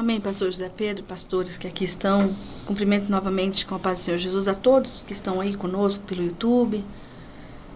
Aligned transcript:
Amém, 0.00 0.18
pastor 0.18 0.50
José 0.50 0.70
Pedro, 0.74 1.04
pastores 1.04 1.58
que 1.58 1.66
aqui 1.66 1.84
estão. 1.84 2.34
Cumprimento 2.64 3.10
novamente 3.10 3.66
com 3.66 3.74
a 3.74 3.78
paz 3.78 4.00
do 4.00 4.04
Senhor 4.04 4.16
Jesus 4.16 4.48
a 4.48 4.54
todos 4.54 5.04
que 5.06 5.12
estão 5.12 5.42
aí 5.42 5.54
conosco 5.54 6.02
pelo 6.04 6.24
YouTube, 6.24 6.82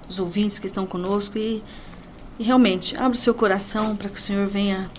os 0.08 0.18
ouvintes 0.18 0.58
que 0.58 0.64
estão 0.64 0.86
conosco 0.86 1.36
e, 1.36 1.62
e 2.38 2.42
realmente, 2.42 2.96
abra 2.96 3.10
o 3.10 3.14
seu 3.14 3.34
coração 3.34 3.94
para 3.94 4.08
que 4.08 4.16
o 4.16 4.20
Senhor 4.22 4.46
venha 4.46 4.90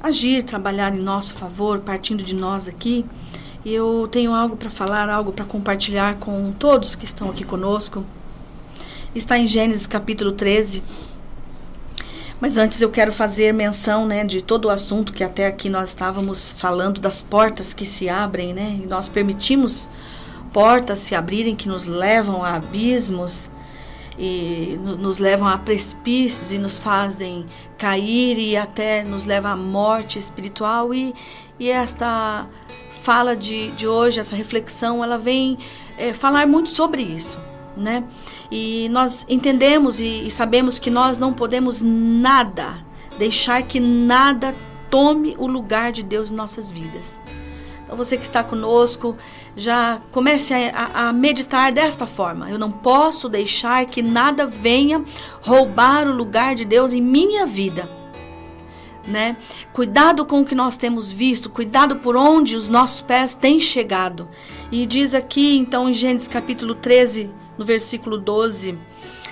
agir, 0.00 0.44
trabalhar 0.44 0.94
em 0.94 1.00
nosso 1.00 1.34
favor, 1.34 1.80
partindo 1.80 2.22
de 2.22 2.36
nós 2.36 2.68
aqui. 2.68 3.04
E 3.64 3.74
eu 3.74 4.08
tenho 4.08 4.32
algo 4.32 4.56
para 4.56 4.70
falar, 4.70 5.10
algo 5.10 5.32
para 5.32 5.44
compartilhar 5.44 6.20
com 6.20 6.52
todos 6.52 6.94
que 6.94 7.04
estão 7.04 7.30
aqui 7.30 7.42
conosco. 7.42 8.06
Está 9.12 9.36
em 9.36 9.48
Gênesis 9.48 9.88
capítulo 9.88 10.30
13. 10.30 10.84
Mas 12.44 12.58
antes 12.58 12.82
eu 12.82 12.90
quero 12.90 13.10
fazer 13.10 13.54
menção, 13.54 14.04
né, 14.04 14.22
de 14.22 14.42
todo 14.42 14.66
o 14.66 14.68
assunto 14.68 15.14
que 15.14 15.24
até 15.24 15.46
aqui 15.46 15.70
nós 15.70 15.88
estávamos 15.88 16.52
falando 16.52 17.00
das 17.00 17.22
portas 17.22 17.72
que 17.72 17.86
se 17.86 18.06
abrem, 18.06 18.52
né? 18.52 18.80
E 18.82 18.86
nós 18.86 19.08
permitimos 19.08 19.88
portas 20.52 20.98
se 20.98 21.14
abrirem 21.14 21.56
que 21.56 21.66
nos 21.66 21.86
levam 21.86 22.44
a 22.44 22.56
abismos 22.56 23.48
e 24.18 24.78
nos 24.82 25.16
levam 25.16 25.48
a 25.48 25.56
precipícios 25.56 26.52
e 26.52 26.58
nos 26.58 26.78
fazem 26.78 27.46
cair 27.78 28.38
e 28.38 28.58
até 28.58 29.02
nos 29.02 29.24
leva 29.24 29.48
à 29.48 29.56
morte 29.56 30.18
espiritual 30.18 30.92
e, 30.92 31.14
e 31.58 31.70
esta 31.70 32.46
fala 32.90 33.34
de, 33.34 33.70
de 33.70 33.88
hoje, 33.88 34.20
essa 34.20 34.36
reflexão, 34.36 35.02
ela 35.02 35.16
vem 35.16 35.56
é, 35.96 36.12
falar 36.12 36.46
muito 36.46 36.68
sobre 36.68 37.00
isso 37.00 37.40
né? 37.76 38.04
E 38.50 38.88
nós 38.90 39.24
entendemos 39.28 40.00
e, 40.00 40.26
e 40.26 40.30
sabemos 40.30 40.78
que 40.78 40.90
nós 40.90 41.18
não 41.18 41.32
podemos 41.32 41.80
nada, 41.82 42.84
deixar 43.18 43.62
que 43.62 43.80
nada 43.80 44.54
tome 44.90 45.34
o 45.38 45.46
lugar 45.46 45.92
de 45.92 46.02
Deus 46.02 46.30
em 46.30 46.34
nossas 46.34 46.70
vidas. 46.70 47.18
Então 47.84 47.96
você 47.96 48.16
que 48.16 48.24
está 48.24 48.42
conosco, 48.42 49.16
já 49.54 50.00
comece 50.10 50.54
a, 50.54 51.08
a, 51.08 51.12
meditar 51.12 51.70
desta 51.70 52.06
forma. 52.06 52.50
Eu 52.50 52.58
não 52.58 52.70
posso 52.70 53.28
deixar 53.28 53.84
que 53.86 54.02
nada 54.02 54.46
venha 54.46 55.04
roubar 55.42 56.08
o 56.08 56.14
lugar 56.14 56.54
de 56.54 56.64
Deus 56.64 56.92
em 56.92 57.00
minha 57.00 57.44
vida. 57.44 57.88
Né? 59.06 59.36
Cuidado 59.72 60.24
com 60.24 60.40
o 60.40 60.44
que 60.44 60.54
nós 60.54 60.78
temos 60.78 61.12
visto, 61.12 61.50
cuidado 61.50 61.96
por 61.96 62.16
onde 62.16 62.56
os 62.56 62.70
nossos 62.70 63.02
pés 63.02 63.34
têm 63.34 63.60
chegado. 63.60 64.28
E 64.72 64.86
diz 64.86 65.12
aqui, 65.12 65.58
então, 65.58 65.88
em 65.88 65.92
Gênesis 65.92 66.26
capítulo 66.26 66.74
13, 66.74 67.30
no 67.58 67.64
versículo 67.64 68.18
12, 68.18 68.78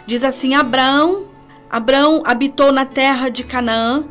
diz 0.06 0.24
assim: 0.24 0.54
Abraão, 0.54 1.28
Abraão 1.70 2.22
habitou 2.24 2.72
na 2.72 2.84
terra 2.84 3.28
de 3.28 3.44
Canaã 3.44 4.04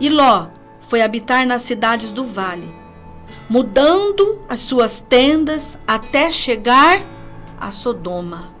e 0.00 0.08
Ló 0.08 0.48
foi 0.80 1.00
habitar 1.02 1.46
nas 1.46 1.62
cidades 1.62 2.12
do 2.12 2.24
vale, 2.24 2.68
mudando 3.48 4.40
as 4.48 4.60
suas 4.60 5.00
tendas 5.00 5.78
até 5.86 6.30
chegar 6.30 6.98
a 7.58 7.70
Sodoma. 7.70 8.52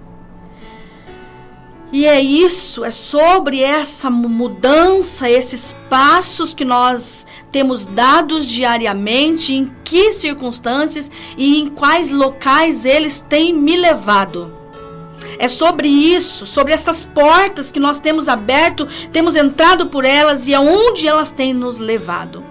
E 1.92 2.06
é 2.06 2.20
isso, 2.20 2.84
é 2.84 2.90
sobre 2.90 3.60
essa 3.60 4.10
mudança, 4.10 5.30
esses 5.30 5.72
passos 5.88 6.52
que 6.52 6.64
nós 6.64 7.24
temos 7.52 7.86
dados 7.86 8.46
diariamente, 8.46 9.54
em 9.54 9.72
que 9.84 10.10
circunstâncias 10.10 11.08
e 11.36 11.60
em 11.60 11.68
quais 11.68 12.10
locais 12.10 12.84
eles 12.84 13.20
têm 13.20 13.52
me 13.52 13.76
levado. 13.76 14.63
É 15.38 15.48
sobre 15.48 15.88
isso, 15.88 16.46
sobre 16.46 16.72
essas 16.72 17.04
portas 17.04 17.70
que 17.70 17.80
nós 17.80 17.98
temos 17.98 18.28
aberto, 18.28 18.86
temos 19.12 19.36
entrado 19.36 19.86
por 19.86 20.04
elas 20.04 20.46
e 20.46 20.54
aonde 20.54 21.06
elas 21.06 21.30
têm 21.30 21.52
nos 21.52 21.78
levado. 21.78 22.44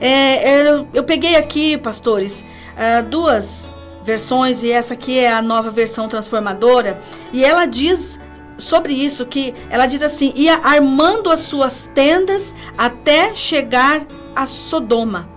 É, 0.00 0.68
eu, 0.68 0.88
eu, 0.92 1.04
peguei 1.04 1.36
aqui, 1.36 1.78
pastores, 1.78 2.44
uh, 2.72 3.02
duas 3.08 3.68
versões 4.04 4.64
e 4.64 4.70
essa 4.70 4.94
aqui 4.94 5.18
é 5.18 5.32
a 5.32 5.40
nova 5.40 5.70
versão 5.70 6.08
transformadora 6.08 7.00
e 7.32 7.44
ela 7.44 7.66
diz 7.66 8.18
sobre 8.58 8.92
isso 8.92 9.26
que 9.26 9.54
ela 9.70 9.86
diz 9.86 10.02
assim: 10.02 10.32
ia 10.34 10.56
armando 10.56 11.30
as 11.30 11.40
suas 11.40 11.88
tendas 11.94 12.54
até 12.76 13.34
chegar 13.34 14.02
a 14.34 14.46
Sodoma. 14.46 15.28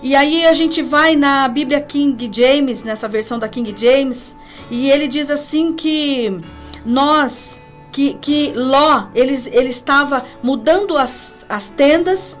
E 0.00 0.14
aí 0.14 0.46
a 0.46 0.52
gente 0.52 0.80
vai 0.80 1.16
na 1.16 1.48
Bíblia 1.48 1.80
King 1.80 2.30
James, 2.32 2.84
nessa 2.84 3.08
versão 3.08 3.38
da 3.38 3.48
King 3.48 3.74
James, 3.76 4.36
e 4.70 4.90
ele 4.90 5.08
diz 5.08 5.28
assim 5.28 5.72
que 5.72 6.40
nós, 6.86 7.60
que, 7.90 8.14
que 8.14 8.52
Ló, 8.54 9.08
ele, 9.12 9.34
ele 9.50 9.70
estava 9.70 10.22
mudando 10.40 10.96
as, 10.96 11.44
as 11.48 11.68
tendas, 11.68 12.38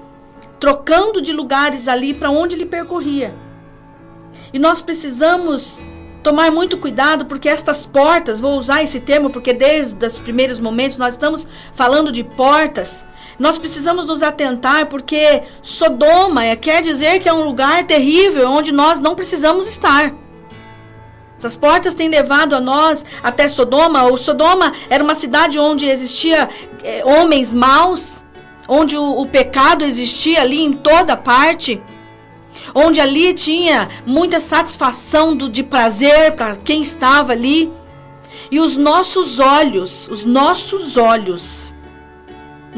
trocando 0.60 1.20
de 1.20 1.32
lugares 1.32 1.88
ali 1.88 2.14
para 2.14 2.30
onde 2.30 2.54
ele 2.54 2.66
percorria. 2.66 3.34
E 4.52 4.58
nós 4.58 4.80
precisamos 4.80 5.82
tomar 6.22 6.52
muito 6.52 6.78
cuidado 6.78 7.26
porque 7.26 7.48
estas 7.48 7.86
portas, 7.86 8.38
vou 8.38 8.56
usar 8.56 8.82
esse 8.84 9.00
termo 9.00 9.30
porque 9.30 9.52
desde 9.52 10.06
os 10.06 10.18
primeiros 10.18 10.60
momentos 10.60 10.96
nós 10.96 11.14
estamos 11.14 11.46
falando 11.72 12.12
de 12.12 12.22
portas, 12.22 13.04
nós 13.38 13.56
precisamos 13.56 14.06
nos 14.06 14.22
atentar 14.22 14.86
porque 14.86 15.42
Sodoma 15.62 16.44
é, 16.44 16.56
quer 16.56 16.82
dizer 16.82 17.20
que 17.20 17.28
é 17.28 17.32
um 17.32 17.44
lugar 17.44 17.84
terrível 17.84 18.50
onde 18.50 18.72
nós 18.72 18.98
não 18.98 19.14
precisamos 19.14 19.68
estar. 19.68 20.14
Essas 21.36 21.56
portas 21.56 21.94
têm 21.94 22.08
levado 22.08 22.56
a 22.56 22.60
nós 22.60 23.04
até 23.22 23.48
Sodoma. 23.48 24.04
O 24.10 24.16
Sodoma 24.16 24.72
era 24.90 25.04
uma 25.04 25.14
cidade 25.14 25.58
onde 25.58 25.86
existia 25.86 26.48
é, 26.82 27.04
homens 27.04 27.54
maus, 27.54 28.24
onde 28.66 28.96
o, 28.96 29.20
o 29.20 29.26
pecado 29.26 29.84
existia 29.84 30.42
ali 30.42 30.60
em 30.60 30.72
toda 30.72 31.16
parte 31.16 31.80
onde 32.74 33.00
ali 33.00 33.32
tinha 33.34 33.88
muita 34.06 34.40
satisfação 34.40 35.36
do, 35.36 35.48
de 35.48 35.62
prazer 35.62 36.32
para 36.32 36.56
quem 36.56 36.82
estava 36.82 37.32
ali. 37.32 37.72
E 38.50 38.60
os 38.60 38.76
nossos 38.76 39.38
olhos, 39.38 40.08
os 40.08 40.24
nossos 40.24 40.96
olhos, 40.96 41.74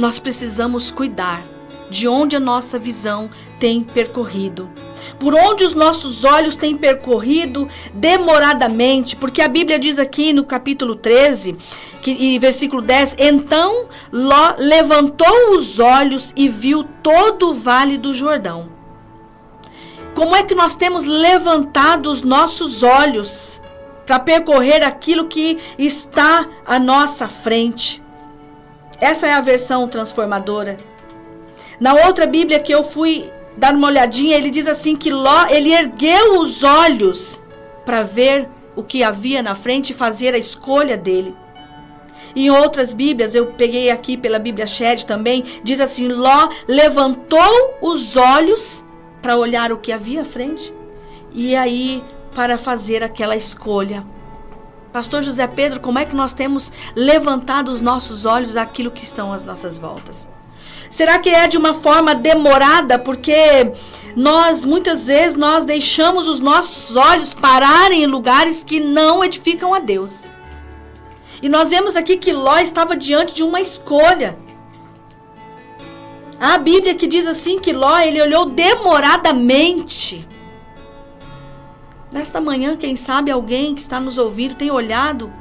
nós 0.01 0.19
precisamos 0.19 0.91
cuidar 0.91 1.45
de 1.91 2.09
onde 2.09 2.35
a 2.35 2.41
nossa 2.41 2.79
visão 2.79 3.29
tem 3.59 3.85
percorrido. 3.85 4.71
Por 5.19 5.35
onde 5.35 5.63
os 5.63 5.75
nossos 5.75 6.25
olhos 6.25 6.57
têm 6.57 6.75
percorrido 6.75 7.69
demoradamente, 7.93 9.15
porque 9.15 9.43
a 9.43 9.49
Bíblia 9.49 9.79
diz 9.79 9.99
aqui 9.99 10.33
no 10.33 10.45
capítulo 10.45 10.95
13, 10.95 11.55
que, 12.01 12.13
e 12.13 12.39
versículo 12.39 12.81
10: 12.81 13.17
Então 13.19 13.89
Ló 14.11 14.55
levantou 14.57 15.51
os 15.51 15.79
olhos 15.79 16.33
e 16.35 16.49
viu 16.49 16.83
todo 17.03 17.51
o 17.51 17.55
vale 17.55 17.99
do 17.99 18.15
Jordão. 18.15 18.71
Como 20.15 20.35
é 20.35 20.43
que 20.43 20.55
nós 20.55 20.77
temos 20.77 21.05
levantado 21.05 22.11
os 22.11 22.23
nossos 22.23 22.83
olhos 22.83 23.61
para 24.07 24.19
percorrer 24.19 24.83
aquilo 24.83 25.27
que 25.27 25.59
está 25.79 26.49
à 26.65 26.79
nossa 26.79 27.29
frente? 27.29 28.03
Essa 29.01 29.27
é 29.27 29.33
a 29.33 29.41
versão 29.41 29.89
transformadora. 29.89 30.79
Na 31.81 31.95
outra 32.07 32.27
Bíblia 32.27 32.61
que 32.61 32.73
eu 32.73 32.85
fui 32.85 33.31
dar 33.57 33.75
uma 33.75 33.89
olhadinha, 33.89 34.37
ele 34.37 34.51
diz 34.51 34.67
assim 34.67 34.97
que 34.97 35.11
Ló, 35.11 35.47
ele 35.49 35.73
ergueu 35.73 36.39
os 36.39 36.63
olhos 36.63 37.43
para 37.85 38.03
ver 38.03 38.49
o 38.77 38.83
que 38.83 39.03
havia 39.03 39.43
na 39.43 39.55
frente 39.55 39.91
e 39.91 39.95
fazer 39.95 40.35
a 40.35 40.39
escolha 40.39 40.97
dele. 40.97 41.35
Em 42.37 42.51
outras 42.51 42.93
Bíblias, 42.93 43.35
eu 43.35 43.47
peguei 43.47 43.91
aqui 43.91 44.17
pela 44.17 44.39
Bíblia 44.39 44.67
Shed 44.67 45.05
também, 45.05 45.45
diz 45.65 45.81
assim: 45.81 46.09
Ló 46.09 46.49
levantou 46.69 47.79
os 47.81 48.17
olhos 48.17 48.85
para 49.21 49.37
olhar 49.37 49.73
o 49.73 49.79
que 49.79 49.93
havia 49.93 50.23
à 50.23 50.25
frente 50.25 50.73
e 51.33 51.57
aí 51.57 52.03
para 52.35 52.57
fazer 52.57 53.03
aquela 53.03 53.37
escolha. 53.37 54.05
Pastor 54.93 55.23
José 55.23 55.47
Pedro, 55.47 55.79
como 55.79 55.99
é 55.99 56.05
que 56.05 56.17
nós 56.17 56.35
temos 56.35 56.73
levantado 56.97 57.69
os 57.69 57.81
nossos 57.81 58.25
olhos 58.25 58.57
àquilo 58.57 58.91
que 58.91 59.03
estão 59.03 59.33
às 59.33 59.43
nossas 59.43 59.79
voltas? 59.79 60.29
Será 60.91 61.21
que 61.21 61.31
é 61.31 61.47
de 61.47 61.57
uma 61.57 61.75
forma 61.75 62.17
demorada? 62.17 62.99
Porque 62.99 63.73
nós, 64.17 64.65
muitas 64.65 65.07
vezes, 65.07 65.37
nós 65.37 65.65
deixamos 65.65 66.27
os 66.27 66.41
nossos 66.41 66.97
olhos 66.97 67.33
pararem 67.33 68.03
em 68.03 68.07
lugares 68.07 68.65
que 68.65 68.81
não 68.81 69.23
edificam 69.23 69.73
a 69.73 69.79
Deus. 69.79 70.25
E 71.41 71.49
nós 71.49 71.71
vemos 71.71 71.95
aqui 71.95 72.17
que 72.17 72.33
Ló 72.33 72.59
estava 72.59 72.97
diante 72.97 73.33
de 73.33 73.45
uma 73.45 73.61
escolha. 73.61 74.37
A 76.41 76.59
Bíblia 76.59 76.97
que 76.97 77.07
diz 77.07 77.27
assim 77.27 77.61
que 77.61 77.73
Ló, 77.73 77.97
ele 77.99 78.21
olhou 78.21 78.47
demoradamente. 78.47 80.27
Nesta 82.13 82.41
manhã, 82.41 82.77
quem 82.77 82.97
sabe 82.97 83.31
alguém 83.31 83.75
que 83.75 83.81
está 83.81 84.01
nos 84.01 84.19
ouvindo 84.19 84.57
tem 84.57 84.71
olhado 84.71 85.33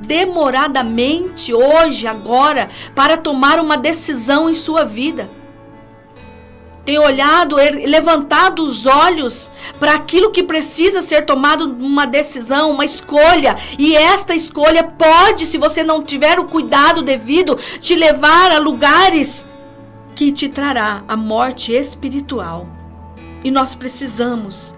demoradamente, 0.00 1.52
hoje, 1.52 2.06
agora, 2.06 2.68
para 2.94 3.16
tomar 3.16 3.58
uma 3.58 3.76
decisão 3.76 4.48
em 4.48 4.54
sua 4.54 4.84
vida. 4.84 5.30
Tem 6.84 6.98
olhado, 6.98 7.58
er, 7.58 7.88
levantado 7.88 8.64
os 8.64 8.84
olhos 8.86 9.52
para 9.78 9.94
aquilo 9.94 10.30
que 10.30 10.42
precisa 10.42 11.02
ser 11.02 11.24
tomado 11.24 11.64
uma 11.64 12.06
decisão, 12.06 12.70
uma 12.70 12.84
escolha. 12.84 13.54
E 13.78 13.94
esta 13.94 14.34
escolha 14.34 14.82
pode, 14.82 15.46
se 15.46 15.56
você 15.56 15.82
não 15.82 16.02
tiver 16.02 16.38
o 16.38 16.46
cuidado 16.46 17.02
devido, 17.02 17.56
te 17.78 17.94
levar 17.94 18.50
a 18.50 18.58
lugares 18.58 19.46
que 20.14 20.32
te 20.32 20.48
trará 20.48 21.02
a 21.06 21.16
morte 21.16 21.72
espiritual. 21.72 22.66
E 23.44 23.50
nós 23.50 23.74
precisamos 23.74 24.74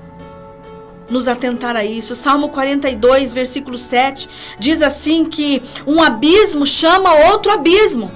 nos 1.12 1.28
atentar 1.28 1.76
a 1.76 1.84
isso. 1.84 2.16
Salmo 2.16 2.48
42, 2.48 3.32
versículo 3.32 3.78
7 3.78 4.28
diz 4.58 4.82
assim 4.82 5.24
que 5.24 5.62
um 5.86 6.02
abismo 6.02 6.66
chama 6.66 7.14
outro 7.30 7.52
abismo. 7.52 8.10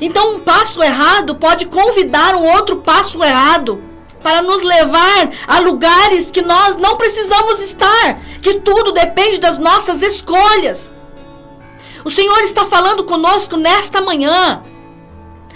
Então 0.00 0.34
um 0.34 0.40
passo 0.40 0.82
errado 0.82 1.34
pode 1.34 1.66
convidar 1.66 2.34
um 2.34 2.46
outro 2.46 2.76
passo 2.76 3.22
errado 3.22 3.82
para 4.22 4.42
nos 4.42 4.62
levar 4.62 5.30
a 5.46 5.60
lugares 5.60 6.30
que 6.30 6.42
nós 6.42 6.76
não 6.76 6.96
precisamos 6.96 7.60
estar, 7.60 8.20
que 8.42 8.60
tudo 8.60 8.92
depende 8.92 9.38
das 9.38 9.56
nossas 9.56 10.02
escolhas. 10.02 10.92
O 12.04 12.10
Senhor 12.10 12.38
está 12.40 12.64
falando 12.64 13.04
conosco 13.04 13.56
nesta 13.56 14.00
manhã. 14.00 14.62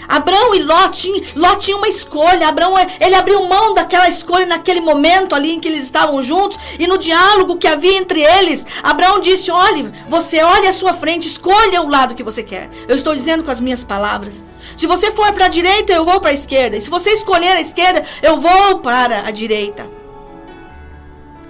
Abraão 0.07 0.55
e 0.55 0.61
Ló 0.61 0.87
tinham, 0.89 1.21
Ló 1.35 1.55
tinha 1.55 1.77
uma 1.77 1.87
escolha. 1.87 2.47
Abraão, 2.47 2.73
ele 2.99 3.15
abriu 3.15 3.47
mão 3.47 3.73
daquela 3.73 4.07
escolha 4.07 4.45
naquele 4.45 4.81
momento 4.81 5.35
ali 5.35 5.51
em 5.51 5.59
que 5.59 5.67
eles 5.67 5.83
estavam 5.83 6.21
juntos 6.21 6.57
e 6.79 6.87
no 6.87 6.97
diálogo 6.97 7.57
que 7.57 7.67
havia 7.67 7.97
entre 7.97 8.21
eles, 8.21 8.65
Abraão 8.83 9.19
disse: 9.19 9.51
"Olhe, 9.51 9.91
você 10.07 10.41
olhe 10.41 10.67
à 10.67 10.73
sua 10.73 10.93
frente, 10.93 11.27
escolha 11.27 11.81
o 11.81 11.89
lado 11.89 12.15
que 12.15 12.23
você 12.23 12.43
quer". 12.43 12.69
Eu 12.87 12.95
estou 12.95 13.13
dizendo 13.13 13.43
com 13.43 13.51
as 13.51 13.59
minhas 13.59 13.83
palavras. 13.83 14.45
Se 14.75 14.87
você 14.87 15.11
for 15.11 15.31
para 15.33 15.45
a 15.45 15.49
direita, 15.49 15.93
eu 15.93 16.05
vou 16.05 16.19
para 16.19 16.31
a 16.31 16.33
esquerda. 16.33 16.77
E 16.77 16.81
se 16.81 16.89
você 16.89 17.11
escolher 17.11 17.55
a 17.57 17.61
esquerda, 17.61 18.03
eu 18.21 18.37
vou 18.37 18.79
para 18.79 19.25
a 19.27 19.31
direita. 19.31 19.89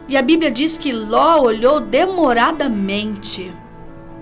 E 0.07 0.15
a 0.15 0.21
Bíblia 0.21 0.51
diz 0.51 0.77
que 0.77 0.91
Ló 0.91 1.41
olhou 1.41 1.79
demoradamente 1.79 3.51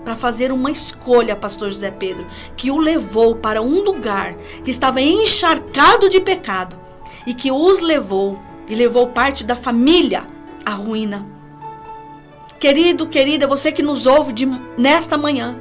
para 0.04 0.14
fazer 0.14 0.52
uma 0.52 0.70
escolha, 0.70 1.34
pastor 1.34 1.70
José 1.70 1.90
Pedro, 1.90 2.26
que 2.56 2.70
o 2.70 2.78
levou 2.78 3.36
para 3.36 3.62
um 3.62 3.82
lugar 3.82 4.34
que 4.62 4.70
estava 4.70 5.00
encharcado 5.00 6.08
de 6.08 6.20
pecado 6.20 6.78
e 7.26 7.32
que 7.32 7.50
os 7.50 7.80
levou 7.80 8.38
e 8.68 8.74
levou 8.74 9.08
parte 9.08 9.44
da 9.44 9.56
família 9.56 10.26
à 10.64 10.72
ruína. 10.72 11.26
Querido, 12.60 13.06
querida, 13.06 13.46
você 13.46 13.72
que 13.72 13.82
nos 13.82 14.06
ouve 14.06 14.32
de, 14.32 14.46
nesta 14.76 15.18
manhã, 15.18 15.56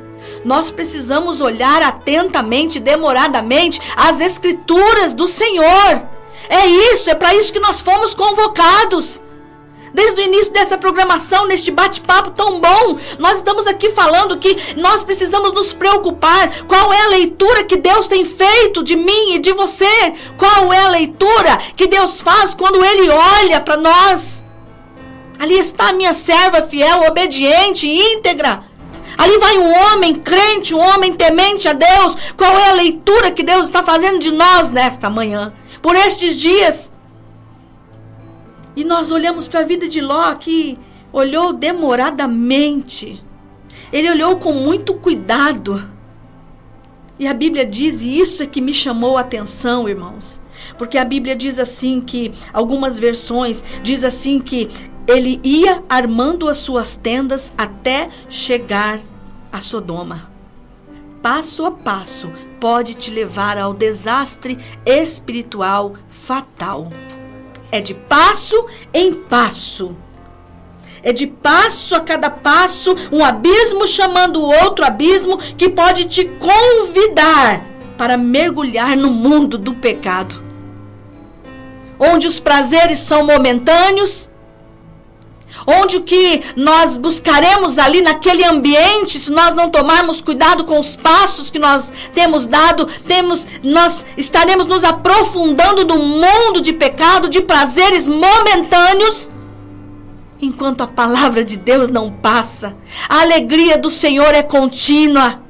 nós 0.45 0.71
precisamos 0.71 1.41
olhar 1.41 1.81
atentamente, 1.81 2.79
demoradamente, 2.79 3.81
as 3.95 4.21
escrituras 4.21 5.13
do 5.13 5.27
Senhor. 5.27 6.07
É 6.49 6.65
isso, 6.65 7.09
é 7.09 7.15
para 7.15 7.33
isso 7.35 7.51
que 7.51 7.59
nós 7.59 7.81
fomos 7.81 8.13
convocados. 8.13 9.21
Desde 9.93 10.21
o 10.21 10.23
início 10.23 10.51
dessa 10.51 10.77
programação, 10.77 11.45
neste 11.45 11.69
bate-papo 11.69 12.31
tão 12.31 12.59
bom, 12.59 12.97
nós 13.19 13.37
estamos 13.37 13.67
aqui 13.67 13.91
falando 13.91 14.37
que 14.37 14.55
nós 14.75 15.03
precisamos 15.03 15.53
nos 15.53 15.71
preocupar. 15.71 16.49
Qual 16.65 16.91
é 16.91 17.01
a 17.01 17.09
leitura 17.09 17.63
que 17.63 17.75
Deus 17.75 18.07
tem 18.07 18.25
feito 18.25 18.83
de 18.83 18.95
mim 18.95 19.35
e 19.35 19.39
de 19.39 19.51
você? 19.53 20.13
Qual 20.37 20.73
é 20.73 20.79
a 20.83 20.89
leitura 20.89 21.57
que 21.75 21.85
Deus 21.85 22.21
faz 22.21 22.55
quando 22.55 22.83
Ele 22.83 23.09
olha 23.09 23.61
para 23.61 23.77
nós? 23.77 24.43
Ali 25.39 25.59
está 25.59 25.89
a 25.89 25.93
minha 25.93 26.13
serva 26.13 26.61
fiel, 26.61 27.03
obediente, 27.07 27.87
íntegra. 27.87 28.63
Ali 29.17 29.37
vai 29.37 29.57
um 29.57 29.71
homem 29.71 30.15
crente, 30.15 30.73
um 30.73 30.79
homem 30.79 31.13
temente 31.13 31.67
a 31.67 31.73
Deus. 31.73 32.15
Qual 32.35 32.57
é 32.57 32.69
a 32.69 32.73
leitura 32.73 33.31
que 33.31 33.43
Deus 33.43 33.65
está 33.65 33.83
fazendo 33.83 34.19
de 34.19 34.31
nós 34.31 34.69
nesta 34.69 35.09
manhã? 35.09 35.53
Por 35.81 35.95
estes 35.95 36.35
dias. 36.35 36.92
E 38.75 38.83
nós 38.83 39.11
olhamos 39.11 39.47
para 39.47 39.61
a 39.61 39.65
vida 39.65 39.87
de 39.87 40.01
Ló 40.01 40.33
que 40.35 40.77
olhou 41.11 41.53
demoradamente. 41.53 43.23
Ele 43.91 44.09
olhou 44.09 44.37
com 44.37 44.53
muito 44.53 44.95
cuidado. 44.95 45.87
E 47.19 47.27
a 47.27 47.33
Bíblia 47.33 47.65
diz, 47.65 48.01
e 48.01 48.19
isso 48.19 48.41
é 48.41 48.47
que 48.47 48.59
me 48.59 48.73
chamou 48.73 49.17
a 49.17 49.21
atenção, 49.21 49.87
irmãos. 49.87 50.41
Porque 50.77 50.97
a 50.97 51.05
Bíblia 51.05 51.35
diz 51.35 51.59
assim 51.59 52.01
que, 52.01 52.31
algumas 52.51 52.97
versões, 52.97 53.63
diz 53.83 54.03
assim 54.03 54.39
que 54.39 54.67
ele 55.07 55.39
ia 55.43 55.83
armando 55.87 56.49
as 56.49 56.57
suas 56.57 56.95
tendas 56.95 57.53
até 57.55 58.09
chegar 58.27 58.99
a 59.51 59.61
Sodoma. 59.61 60.31
Passo 61.21 61.65
a 61.65 61.71
passo 61.71 62.31
pode 62.59 62.95
te 62.95 63.11
levar 63.11 63.57
ao 63.57 63.73
desastre 63.73 64.57
espiritual 64.85 65.93
fatal 66.09 66.89
é 67.73 67.81
de 67.81 67.95
passo 67.95 68.67
em 68.93 69.11
passo. 69.11 69.97
É 71.01 71.11
de 71.11 71.25
passo 71.25 71.95
a 71.95 71.99
cada 71.99 72.29
passo, 72.29 72.95
um 73.11 73.25
abismo 73.25 73.87
chamando 73.87 74.39
o 74.39 74.53
outro 74.63 74.85
abismo 74.85 75.39
que 75.57 75.67
pode 75.67 76.05
te 76.05 76.23
convidar 76.23 77.65
para 77.97 78.15
mergulhar 78.15 78.95
no 78.95 79.09
mundo 79.09 79.57
do 79.57 79.73
pecado. 79.73 80.43
Onde 81.99 82.27
os 82.27 82.39
prazeres 82.39 82.99
são 82.99 83.25
momentâneos, 83.25 84.29
onde 85.65 85.97
o 85.97 86.01
que 86.01 86.41
nós 86.55 86.97
buscaremos 86.97 87.77
ali 87.77 88.01
naquele 88.01 88.43
ambiente, 88.43 89.19
se 89.19 89.31
nós 89.31 89.53
não 89.53 89.69
tomarmos 89.69 90.21
cuidado 90.21 90.63
com 90.63 90.79
os 90.79 90.95
passos 90.95 91.49
que 91.49 91.59
nós 91.59 91.91
temos 92.13 92.45
dado, 92.45 92.85
temos 92.85 93.47
nós 93.63 94.05
estaremos 94.17 94.65
nos 94.65 94.83
aprofundando 94.83 95.85
no 95.85 95.97
mundo 95.97 96.61
de 96.61 96.73
pecado, 96.73 97.29
de 97.29 97.41
prazeres 97.41 98.07
momentâneos, 98.07 99.29
enquanto 100.41 100.81
a 100.81 100.87
palavra 100.87 101.43
de 101.43 101.57
Deus 101.57 101.89
não 101.89 102.11
passa. 102.11 102.75
A 103.07 103.21
alegria 103.21 103.77
do 103.77 103.89
Senhor 103.89 104.33
é 104.33 104.43
contínua. 104.43 105.41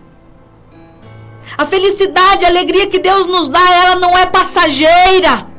A 1.58 1.66
felicidade, 1.66 2.46
a 2.46 2.48
alegria 2.48 2.88
que 2.88 3.00
Deus 3.00 3.26
nos 3.26 3.48
dá, 3.48 3.60
ela 3.72 3.96
não 3.96 4.18
é 4.18 4.26
passageira 4.26 5.53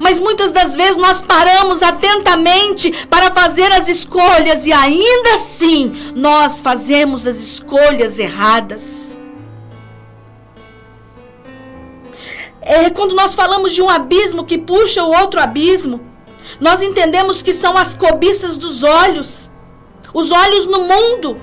mas 0.00 0.18
muitas 0.18 0.50
das 0.50 0.74
vezes 0.74 0.96
nós 0.96 1.20
paramos 1.20 1.82
atentamente 1.82 3.06
para 3.06 3.30
fazer 3.30 3.70
as 3.70 3.86
escolhas 3.86 4.66
e 4.66 4.72
ainda 4.72 5.34
assim 5.34 5.92
nós 6.16 6.60
fazemos 6.62 7.26
as 7.26 7.36
escolhas 7.36 8.18
erradas. 8.18 9.18
É 12.62 12.88
quando 12.88 13.14
nós 13.14 13.34
falamos 13.34 13.72
de 13.72 13.82
um 13.82 13.90
abismo 13.90 14.44
que 14.44 14.56
puxa 14.56 15.04
o 15.04 15.12
outro 15.14 15.38
abismo, 15.38 16.00
nós 16.58 16.80
entendemos 16.80 17.42
que 17.42 17.52
são 17.52 17.76
as 17.76 17.94
cobiças 17.94 18.56
dos 18.56 18.82
olhos, 18.82 19.50
os 20.14 20.32
olhos 20.32 20.64
no 20.64 20.84
mundo. 20.84 21.38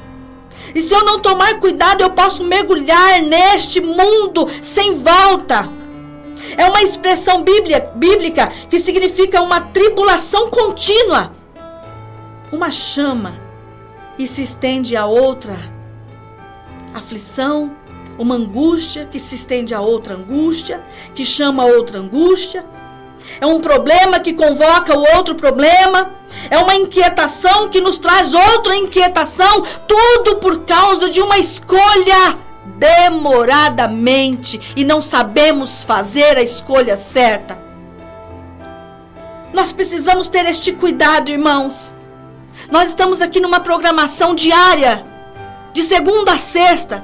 E 0.74 0.82
se 0.82 0.96
eu 0.96 1.04
não 1.04 1.20
tomar 1.20 1.60
cuidado, 1.60 2.02
eu 2.02 2.10
posso 2.10 2.44
mergulhar 2.44 3.22
neste 3.22 3.80
mundo 3.80 4.48
sem 4.64 4.96
volta. 4.96 5.70
É 6.58 6.66
uma 6.66 6.82
expressão 6.82 7.42
bíblia, 7.42 7.92
bíblica 7.96 8.48
que 8.70 8.80
significa 8.80 9.42
uma 9.42 9.62
tribulação 9.62 10.50
contínua. 10.50 11.34
Uma 12.52 12.72
chama 12.72 13.36
e 14.18 14.28
se 14.28 14.42
estende 14.42 14.96
a 14.96 15.06
outra 15.06 15.58
aflição, 16.94 17.76
uma 18.18 18.36
angústia 18.36 19.06
que 19.06 19.20
se 19.20 19.36
estende 19.36 19.74
a 19.74 19.82
outra 19.82 20.16
angústia, 20.16 20.82
que 21.14 21.24
chama 21.26 21.64
a 21.64 21.68
outra 21.68 22.00
angústia. 22.00 22.66
É 23.40 23.46
um 23.46 23.60
problema 23.60 24.20
que 24.20 24.34
convoca 24.34 24.98
o 24.98 25.04
outro 25.16 25.36
problema. 25.36 26.14
É 26.50 26.58
uma 26.58 26.76
inquietação 26.76 27.70
que 27.70 27.82
nos 27.82 27.98
traz 27.98 28.34
outra 28.34 28.76
inquietação. 28.76 29.62
Tudo 29.88 30.38
por 30.38 30.64
causa 30.66 31.10
de 31.10 31.22
uma 31.22 31.38
escolha 31.38 32.38
demoradamente 32.78 34.74
e 34.76 34.84
não 34.84 35.02
sabemos 35.02 35.84
fazer 35.84 36.38
a 36.38 36.42
escolha 36.42 36.98
certa. 36.98 37.58
Nós 39.54 39.72
precisamos 39.72 40.28
ter 40.28 40.46
este 40.46 40.72
cuidado, 40.74 41.32
irmãos. 41.32 41.96
Nós 42.70 42.90
estamos 42.90 43.22
aqui 43.22 43.40
numa 43.40 43.60
programação 43.60 44.36
diária, 44.36 45.06
de 45.74 45.84
segunda 45.84 46.34
a 46.34 46.38
sexta, 46.38 47.04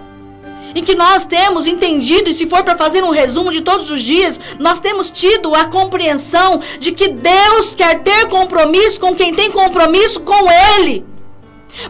em 0.76 0.84
que 0.84 0.96
nós 0.96 1.26
temos 1.26 1.68
entendido, 1.68 2.30
e 2.30 2.34
se 2.34 2.48
for 2.48 2.64
para 2.64 2.76
fazer 2.76 3.04
um 3.04 3.12
resumo 3.12 3.52
de 3.52 3.62
todos 3.62 3.92
os 3.92 4.02
dias, 4.02 4.40
nós 4.60 4.80
temos 4.80 5.12
tido 5.12 5.54
a 5.54 5.66
compreensão 5.66 6.60
de 6.80 6.92
que 6.92 7.10
Deus 7.10 7.76
quer 7.76 8.02
ter 8.02 8.28
compromisso 8.28 9.00
com 9.00 9.14
quem 9.16 9.34
tem 9.34 9.52
compromisso 9.52 10.22
com 10.22 10.48
Ele. 10.52 11.06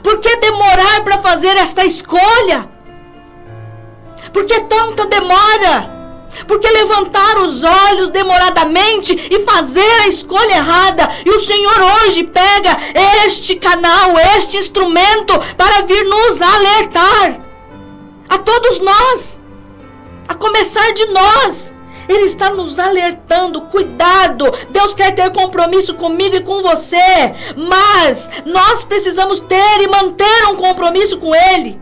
Por 0.01 0.19
que 0.19 0.37
demorar 0.37 1.03
para 1.03 1.17
fazer 1.17 1.55
esta 1.57 1.85
escolha? 1.85 2.72
Por 4.33 4.45
que 4.45 4.59
tanta 4.61 5.05
demora? 5.05 5.93
Por 6.47 6.59
que 6.59 6.67
levantar 6.67 7.37
os 7.37 7.63
olhos 7.63 8.09
demoradamente 8.09 9.13
e 9.13 9.39
fazer 9.41 10.01
a 10.01 10.07
escolha 10.07 10.55
errada? 10.55 11.07
E 11.23 11.29
o 11.29 11.39
Senhor 11.39 11.79
hoje 11.79 12.23
pega 12.23 12.75
este 13.25 13.55
canal, 13.55 14.17
este 14.35 14.57
instrumento 14.57 15.33
para 15.55 15.83
vir 15.83 16.03
nos 16.03 16.41
alertar. 16.41 17.39
A 18.27 18.37
todos 18.39 18.79
nós. 18.79 19.39
A 20.27 20.33
começar 20.33 20.91
de 20.93 21.05
nós. 21.07 21.73
Ele 22.09 22.25
está 22.25 22.49
nos 22.49 22.79
alertando, 22.79 23.61
cuidado. 23.61 24.51
Deus 24.69 24.93
quer 24.93 25.13
ter 25.15 25.31
compromisso 25.31 25.93
comigo 25.93 26.35
e 26.35 26.41
com 26.41 26.61
você, 26.61 27.33
mas 27.55 28.29
nós 28.45 28.83
precisamos 28.83 29.39
ter 29.39 29.81
e 29.81 29.87
manter 29.87 30.45
um 30.49 30.55
compromisso 30.57 31.17
com 31.17 31.33
Ele. 31.33 31.79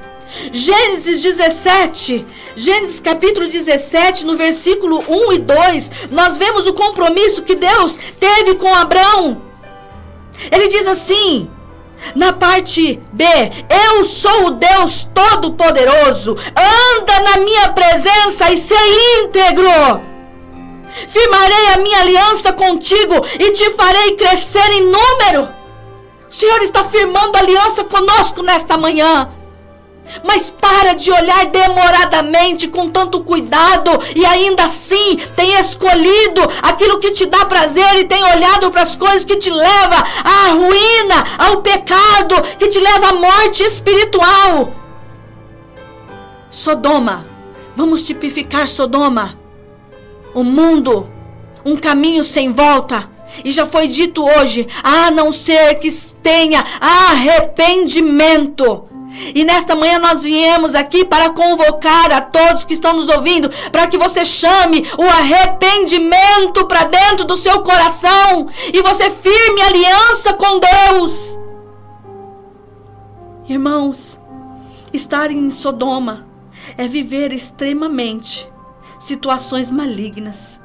Gênesis 0.51 1.21
17, 1.21 2.25
Gênesis 2.55 2.99
capítulo 2.99 3.47
17, 3.47 4.25
no 4.25 4.35
versículo 4.35 5.03
1 5.07 5.33
e 5.33 5.39
2, 5.39 5.91
nós 6.11 6.37
vemos 6.37 6.65
o 6.65 6.73
compromisso 6.73 7.43
que 7.43 7.55
Deus 7.55 7.97
teve 8.19 8.55
com 8.55 8.73
Abraão. 8.73 9.41
Ele 10.51 10.67
diz 10.67 10.87
assim: 10.87 11.49
na 12.15 12.33
parte 12.33 12.99
B, 13.13 13.25
eu 13.69 14.03
sou 14.05 14.47
o 14.47 14.51
Deus 14.51 15.07
Todo-Poderoso, 15.13 16.35
anda 16.55 17.19
na 17.19 17.37
minha 17.37 17.69
presença 17.69 18.51
e 18.51 18.57
ser 18.57 18.75
íntegro. 19.19 20.01
Firmarei 21.07 21.67
a 21.73 21.77
minha 21.77 21.99
aliança 21.99 22.51
contigo 22.51 23.13
e 23.39 23.51
te 23.51 23.69
farei 23.71 24.15
crescer 24.15 24.69
em 24.71 24.81
número. 24.81 25.49
O 26.29 26.33
Senhor 26.33 26.61
está 26.61 26.83
firmando 26.83 27.37
aliança 27.37 27.83
conosco 27.83 28.41
nesta 28.41 28.77
manhã. 28.77 29.29
Mas 30.23 30.49
para 30.49 30.93
de 30.93 31.11
olhar 31.11 31.45
demoradamente, 31.45 32.67
com 32.67 32.89
tanto 32.89 33.23
cuidado, 33.23 33.91
e 34.15 34.25
ainda 34.25 34.65
assim 34.65 35.15
tem 35.35 35.53
escolhido 35.59 36.41
aquilo 36.61 36.99
que 36.99 37.11
te 37.11 37.25
dá 37.25 37.45
prazer 37.45 37.99
e 37.99 38.05
tem 38.05 38.23
olhado 38.23 38.71
para 38.71 38.81
as 38.81 38.95
coisas 38.95 39.23
que 39.23 39.37
te 39.37 39.49
leva 39.49 40.03
à 40.23 40.51
ruína, 40.51 41.23
ao 41.37 41.61
pecado, 41.61 42.35
que 42.57 42.67
te 42.67 42.79
leva 42.79 43.09
à 43.09 43.13
morte 43.13 43.63
espiritual. 43.63 44.73
Sodoma, 46.49 47.27
vamos 47.75 48.01
tipificar 48.03 48.67
Sodoma. 48.67 49.39
O 50.33 50.43
mundo, 50.43 51.09
um 51.65 51.77
caminho 51.77 52.23
sem 52.23 52.51
volta. 52.51 53.09
E 53.45 53.51
já 53.51 53.65
foi 53.65 53.87
dito 53.87 54.25
hoje, 54.25 54.67
a 54.83 55.09
não 55.09 55.31
ser 55.31 55.75
que 55.75 55.89
tenha 56.21 56.61
arrependimento 56.81 58.90
e 59.35 59.43
nesta 59.43 59.75
manhã 59.75 59.99
nós 59.99 60.23
viemos 60.23 60.73
aqui 60.73 61.03
para 61.03 61.29
convocar 61.29 62.11
a 62.11 62.21
todos 62.21 62.65
que 62.65 62.73
estão 62.73 62.93
nos 62.93 63.09
ouvindo, 63.09 63.49
para 63.71 63.87
que 63.87 63.97
você 63.97 64.25
chame 64.25 64.85
o 64.97 65.03
arrependimento 65.03 66.65
para 66.65 66.85
dentro 66.85 67.25
do 67.25 67.35
seu 67.35 67.61
coração 67.61 68.47
e 68.73 68.81
você 68.81 69.09
firme 69.09 69.61
aliança 69.61 70.33
com 70.33 70.59
Deus. 70.59 71.37
Irmãos, 73.47 74.17
estar 74.93 75.29
em 75.29 75.49
Sodoma 75.51 76.25
é 76.77 76.87
viver 76.87 77.33
extremamente 77.33 78.49
situações 78.99 79.69
malignas, 79.69 80.61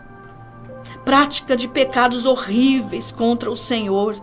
prática 1.04 1.56
de 1.56 1.66
pecados 1.66 2.26
horríveis 2.26 3.10
contra 3.10 3.50
o 3.50 3.56
Senhor 3.56 4.14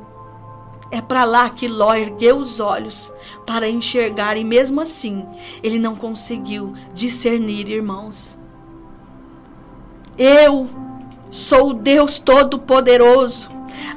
é 0.93 1.01
para 1.01 1.23
lá 1.23 1.49
que 1.49 1.67
Ló 1.67 1.95
ergueu 1.95 2.37
os 2.37 2.59
olhos 2.59 3.11
para 3.47 3.67
enxergar 3.67 4.37
e 4.37 4.43
mesmo 4.43 4.79
assim 4.79 5.25
ele 5.63 5.79
não 5.79 5.95
conseguiu 5.95 6.75
discernir, 6.93 7.67
irmãos. 7.67 8.37
Eu 10.15 10.69
sou 11.31 11.71
o 11.71 11.73
Deus 11.73 12.19
Todo-Poderoso. 12.19 13.49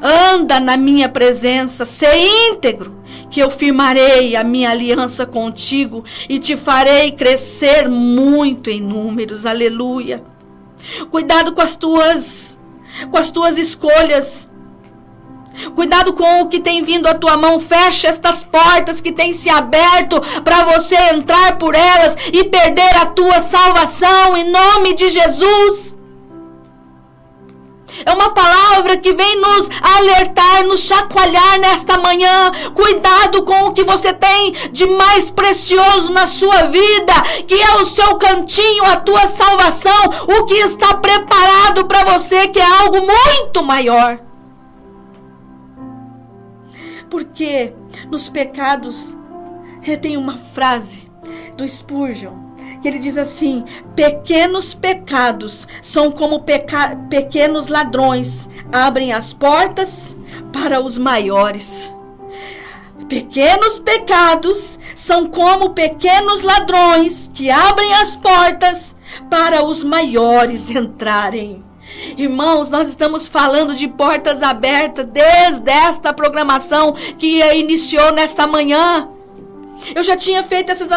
Anda 0.02 0.58
na 0.58 0.78
minha 0.78 1.06
presença, 1.06 1.84
ser 1.84 2.16
íntegro, 2.16 2.96
que 3.30 3.40
eu 3.40 3.50
firmarei 3.50 4.34
a 4.34 4.42
minha 4.42 4.70
aliança 4.70 5.26
contigo 5.26 6.02
e 6.30 6.38
te 6.38 6.56
farei 6.56 7.12
crescer 7.12 7.90
muito 7.90 8.70
em 8.70 8.80
números. 8.80 9.44
Aleluia. 9.44 10.24
Cuidado 11.10 11.52
com 11.52 11.60
as 11.60 11.76
tuas 11.76 12.58
com 13.10 13.18
as 13.18 13.30
tuas 13.30 13.58
escolhas. 13.58 14.48
Cuidado 15.74 16.12
com 16.12 16.42
o 16.42 16.48
que 16.48 16.60
tem 16.60 16.82
vindo 16.82 17.06
à 17.06 17.14
tua 17.14 17.36
mão. 17.36 17.58
Fecha 17.58 18.08
estas 18.08 18.44
portas 18.44 19.00
que 19.00 19.12
têm 19.12 19.32
se 19.32 19.48
aberto 19.48 20.20
para 20.42 20.64
você 20.64 20.96
entrar 21.14 21.58
por 21.58 21.74
elas 21.74 22.16
e 22.32 22.44
perder 22.44 22.96
a 22.96 23.06
tua 23.06 23.40
salvação 23.40 24.36
em 24.36 24.44
nome 24.50 24.94
de 24.94 25.08
Jesus. 25.08 25.96
É 28.04 28.12
uma 28.12 28.30
palavra 28.30 28.96
que 28.96 29.12
vem 29.12 29.40
nos 29.40 29.70
alertar, 29.80 30.64
nos 30.64 30.80
chacoalhar 30.80 31.58
nesta 31.60 31.98
manhã. 31.98 32.50
Cuidado 32.74 33.42
com 33.44 33.66
o 33.66 33.72
que 33.72 33.84
você 33.84 34.12
tem 34.12 34.52
de 34.70 34.86
mais 34.86 35.30
precioso 35.30 36.12
na 36.12 36.26
sua 36.26 36.64
vida, 36.64 37.14
que 37.46 37.54
é 37.54 37.76
o 37.76 37.86
seu 37.86 38.16
cantinho, 38.16 38.84
a 38.84 38.96
tua 38.96 39.26
salvação, 39.26 40.10
o 40.28 40.44
que 40.44 40.54
está 40.54 40.94
preparado 40.94 41.86
para 41.86 42.04
você, 42.04 42.48
que 42.48 42.58
é 42.58 42.66
algo 42.80 42.98
muito 43.00 43.62
maior. 43.62 44.25
Porque 47.10 47.72
nos 48.10 48.28
pecados 48.28 49.16
tem 50.00 50.16
uma 50.16 50.36
frase 50.36 51.10
do 51.56 51.68
Spurgeon 51.68 52.46
que 52.80 52.88
ele 52.88 52.98
diz 52.98 53.16
assim: 53.16 53.64
pequenos 53.94 54.74
pecados 54.74 55.66
são 55.82 56.10
como 56.10 56.40
peca 56.40 56.96
pequenos 57.08 57.68
ladrões, 57.68 58.48
abrem 58.72 59.12
as 59.12 59.32
portas 59.32 60.16
para 60.52 60.80
os 60.80 60.98
maiores. 60.98 61.92
Pequenos 63.08 63.78
pecados 63.78 64.78
são 64.96 65.26
como 65.26 65.70
pequenos 65.70 66.42
ladrões 66.42 67.30
que 67.32 67.50
abrem 67.50 67.94
as 67.94 68.16
portas 68.16 68.96
para 69.30 69.64
os 69.64 69.84
maiores 69.84 70.70
entrarem. 70.70 71.65
Irmãos, 72.16 72.68
nós 72.68 72.88
estamos 72.88 73.28
falando 73.28 73.74
de 73.74 73.88
portas 73.88 74.42
abertas 74.42 75.04
desde 75.04 75.70
esta 75.70 76.12
programação 76.12 76.92
que 77.18 77.42
iniciou 77.54 78.12
nesta 78.12 78.46
manhã. 78.46 79.10
Eu 79.94 80.02
já 80.02 80.16
tinha 80.16 80.42
feito 80.42 80.72
essas 80.72 80.88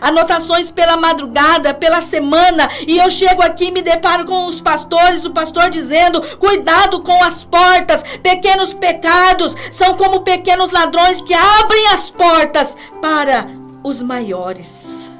anotações 0.00 0.70
pela 0.70 0.96
madrugada, 0.96 1.74
pela 1.74 2.00
semana, 2.00 2.68
e 2.86 2.96
eu 2.96 3.10
chego 3.10 3.42
aqui 3.42 3.66
e 3.66 3.70
me 3.70 3.82
deparo 3.82 4.24
com 4.24 4.46
os 4.46 4.60
pastores, 4.60 5.24
o 5.24 5.32
pastor 5.32 5.68
dizendo: 5.68 6.22
cuidado 6.38 7.00
com 7.00 7.22
as 7.22 7.44
portas, 7.44 8.02
pequenos 8.22 8.72
pecados 8.72 9.54
são 9.70 9.96
como 9.96 10.20
pequenos 10.20 10.70
ladrões 10.70 11.20
que 11.20 11.34
abrem 11.34 11.88
as 11.88 12.10
portas 12.10 12.76
para 13.02 13.48
os 13.82 14.00
maiores. 14.00 15.10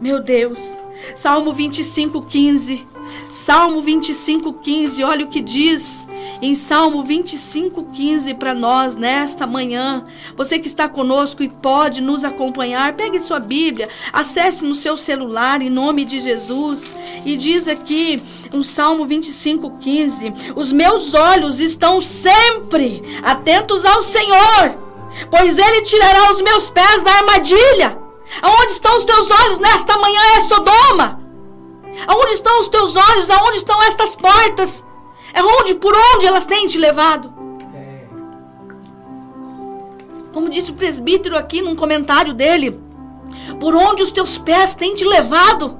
Meu 0.00 0.22
Deus, 0.22 0.60
Salmo 1.14 1.52
25, 1.52 2.22
15. 2.22 2.88
Salmo 3.40 3.80
25, 3.80 4.52
15, 4.52 5.02
olha 5.02 5.24
o 5.24 5.28
que 5.28 5.40
diz 5.40 6.04
em 6.42 6.54
Salmo 6.54 7.02
25, 7.02 7.84
15 7.84 8.34
para 8.34 8.52
nós 8.52 8.94
nesta 8.94 9.46
manhã. 9.46 10.04
Você 10.36 10.58
que 10.58 10.66
está 10.66 10.90
conosco 10.90 11.42
e 11.42 11.48
pode 11.48 12.02
nos 12.02 12.22
acompanhar, 12.22 12.92
pegue 12.92 13.18
sua 13.18 13.40
Bíblia, 13.40 13.88
acesse 14.12 14.62
no 14.62 14.74
seu 14.74 14.94
celular 14.94 15.62
em 15.62 15.70
nome 15.70 16.04
de 16.04 16.20
Jesus. 16.20 16.92
E 17.24 17.34
diz 17.34 17.66
aqui, 17.66 18.22
no 18.52 18.62
Salmo 18.62 19.06
25, 19.06 19.70
15: 19.78 20.34
Os 20.54 20.70
meus 20.70 21.14
olhos 21.14 21.60
estão 21.60 21.98
sempre 21.98 23.02
atentos 23.22 23.86
ao 23.86 24.02
Senhor, 24.02 24.78
pois 25.30 25.56
Ele 25.56 25.80
tirará 25.80 26.30
os 26.30 26.42
meus 26.42 26.68
pés 26.68 27.02
da 27.02 27.12
armadilha. 27.12 27.98
Aonde 28.42 28.72
estão 28.72 28.98
os 28.98 29.04
teus 29.04 29.30
olhos 29.30 29.58
nesta 29.58 29.96
manhã 29.96 30.20
é 30.36 30.40
Sodoma. 30.42 31.19
Aonde 32.06 32.32
estão 32.32 32.60
os 32.60 32.68
teus 32.68 32.96
olhos? 32.96 33.30
Aonde 33.30 33.58
estão 33.58 33.82
estas 33.82 34.16
portas? 34.16 34.84
É 35.32 35.42
onde, 35.42 35.74
por 35.74 35.94
onde 35.94 36.26
elas 36.26 36.46
têm 36.46 36.66
te 36.66 36.78
levado? 36.78 37.32
Como 40.32 40.48
disse 40.48 40.70
o 40.70 40.74
presbítero 40.74 41.36
aqui 41.36 41.60
num 41.60 41.74
comentário 41.74 42.32
dele, 42.32 42.80
por 43.58 43.74
onde 43.74 44.02
os 44.02 44.12
teus 44.12 44.38
pés 44.38 44.74
têm 44.74 44.94
te 44.94 45.04
levado? 45.04 45.78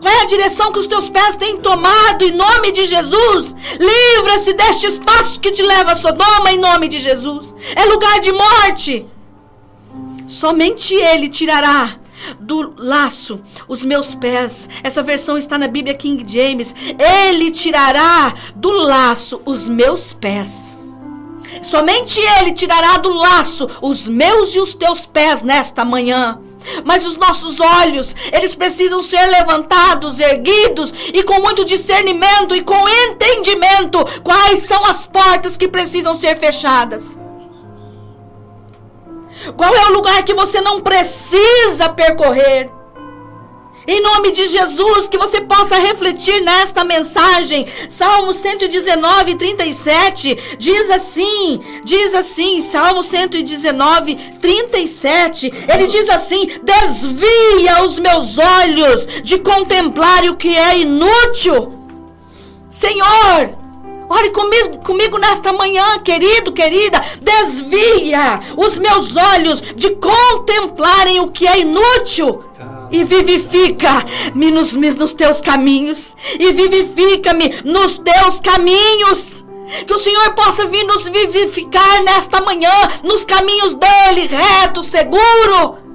Qual 0.00 0.12
é 0.12 0.22
a 0.22 0.26
direção 0.26 0.72
que 0.72 0.78
os 0.78 0.86
teus 0.86 1.08
pés 1.08 1.36
têm 1.36 1.58
tomado 1.58 2.24
em 2.24 2.32
nome 2.32 2.72
de 2.72 2.86
Jesus? 2.86 3.54
Livra-se 3.78 4.52
deste 4.52 4.86
espaço 4.86 5.40
que 5.40 5.52
te 5.52 5.62
leva 5.62 5.92
a 5.92 5.94
Sodoma 5.94 6.52
em 6.52 6.58
nome 6.58 6.88
de 6.88 6.98
Jesus. 6.98 7.54
É 7.74 7.84
lugar 7.84 8.20
de 8.20 8.32
morte. 8.32 9.06
Somente 10.26 10.92
Ele 10.94 11.28
tirará 11.28 11.98
do 12.40 12.74
laço 12.76 13.40
os 13.68 13.84
meus 13.84 14.14
pés. 14.14 14.68
Essa 14.82 15.02
versão 15.02 15.36
está 15.36 15.58
na 15.58 15.68
Bíblia 15.68 15.94
King 15.94 16.24
James. 16.26 16.74
Ele 16.98 17.50
tirará 17.50 18.34
do 18.54 18.70
laço 18.70 19.40
os 19.44 19.68
meus 19.68 20.12
pés. 20.12 20.78
Somente 21.62 22.20
Ele 22.20 22.52
tirará 22.52 22.98
do 22.98 23.10
laço 23.10 23.68
os 23.80 24.08
meus 24.08 24.54
e 24.54 24.60
os 24.60 24.74
teus 24.74 25.06
pés 25.06 25.42
nesta 25.42 25.84
manhã. 25.84 26.40
Mas 26.84 27.06
os 27.06 27.16
nossos 27.16 27.60
olhos, 27.60 28.14
eles 28.32 28.54
precisam 28.54 29.02
ser 29.02 29.24
levantados, 29.26 30.18
erguidos 30.18 30.92
e 31.14 31.22
com 31.22 31.40
muito 31.40 31.64
discernimento 31.64 32.56
e 32.56 32.62
com 32.62 32.88
entendimento 32.88 34.04
quais 34.22 34.64
são 34.64 34.84
as 34.84 35.06
portas 35.06 35.56
que 35.56 35.68
precisam 35.68 36.14
ser 36.14 36.36
fechadas. 36.36 37.18
Qual 39.56 39.74
é 39.74 39.86
o 39.86 39.92
lugar 39.92 40.22
que 40.24 40.34
você 40.34 40.60
não 40.60 40.80
precisa 40.80 41.88
percorrer? 41.88 42.70
Em 43.88 44.00
nome 44.00 44.32
de 44.32 44.46
Jesus, 44.46 45.08
que 45.08 45.16
você 45.16 45.40
possa 45.40 45.76
refletir 45.76 46.40
nesta 46.40 46.84
mensagem. 46.84 47.66
Salmo 47.88 48.34
119, 48.34 49.36
37 49.36 50.56
diz 50.58 50.90
assim: 50.90 51.60
diz 51.84 52.12
assim, 52.12 52.60
Salmo 52.60 53.04
119, 53.04 54.16
37. 54.40 55.52
Ele 55.72 55.86
diz 55.86 56.08
assim: 56.08 56.48
Desvia 56.64 57.84
os 57.84 58.00
meus 58.00 58.36
olhos 58.38 59.06
de 59.22 59.38
contemplar 59.38 60.24
o 60.24 60.36
que 60.36 60.48
é 60.48 60.78
inútil. 60.78 61.72
Senhor, 62.68 63.65
Ore 64.08 64.30
comigo, 64.30 64.78
comigo 64.84 65.18
nesta 65.18 65.52
manhã, 65.52 65.98
querido, 65.98 66.52
querida. 66.52 67.00
Desvia 67.20 68.40
os 68.56 68.78
meus 68.78 69.16
olhos 69.16 69.60
de 69.60 69.90
contemplarem 69.96 71.20
o 71.20 71.30
que 71.30 71.46
é 71.46 71.58
inútil 71.58 72.44
e 72.90 73.02
vivifica-me 73.04 74.50
nos, 74.50 74.74
nos 74.74 75.12
teus 75.12 75.40
caminhos, 75.40 76.14
e 76.38 76.52
vivifica-me 76.52 77.52
nos 77.64 77.98
teus 77.98 78.40
caminhos. 78.40 79.44
Que 79.84 79.92
o 79.92 79.98
Senhor 79.98 80.32
possa 80.34 80.64
vir 80.66 80.84
nos 80.84 81.08
vivificar 81.08 82.02
nesta 82.04 82.40
manhã, 82.40 82.70
nos 83.02 83.24
caminhos 83.24 83.74
dele, 83.74 84.28
reto, 84.28 84.84
seguro 84.84 85.85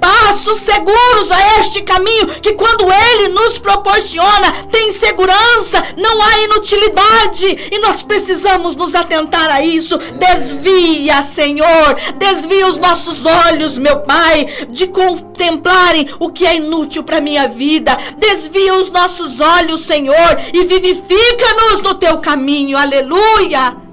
passos 0.00 0.60
seguros 0.60 1.30
a 1.30 1.58
este 1.58 1.82
caminho, 1.82 2.26
que 2.26 2.54
quando 2.54 2.86
Ele 2.90 3.28
nos 3.28 3.58
proporciona, 3.58 4.52
tem 4.70 4.90
segurança, 4.90 5.82
não 5.96 6.22
há 6.22 6.38
inutilidade, 6.44 7.68
e 7.70 7.78
nós 7.78 8.02
precisamos 8.02 8.76
nos 8.76 8.94
atentar 8.94 9.50
a 9.50 9.62
isso. 9.62 9.96
Desvia, 9.98 11.22
Senhor, 11.22 11.94
desvia 12.16 12.66
os 12.66 12.78
nossos 12.78 13.24
olhos, 13.24 13.78
meu 13.78 14.00
Pai, 14.00 14.46
de 14.68 14.86
contemplarem 14.88 16.08
o 16.18 16.30
que 16.30 16.46
é 16.46 16.56
inútil 16.56 17.02
para 17.02 17.20
minha 17.20 17.48
vida. 17.48 17.96
Desvia 18.18 18.74
os 18.74 18.90
nossos 18.90 19.40
olhos, 19.40 19.82
Senhor, 19.82 20.36
e 20.52 20.64
vivifica-nos 20.64 21.82
no 21.82 21.94
teu 21.94 22.18
caminho. 22.18 22.76
Aleluia. 22.76 23.85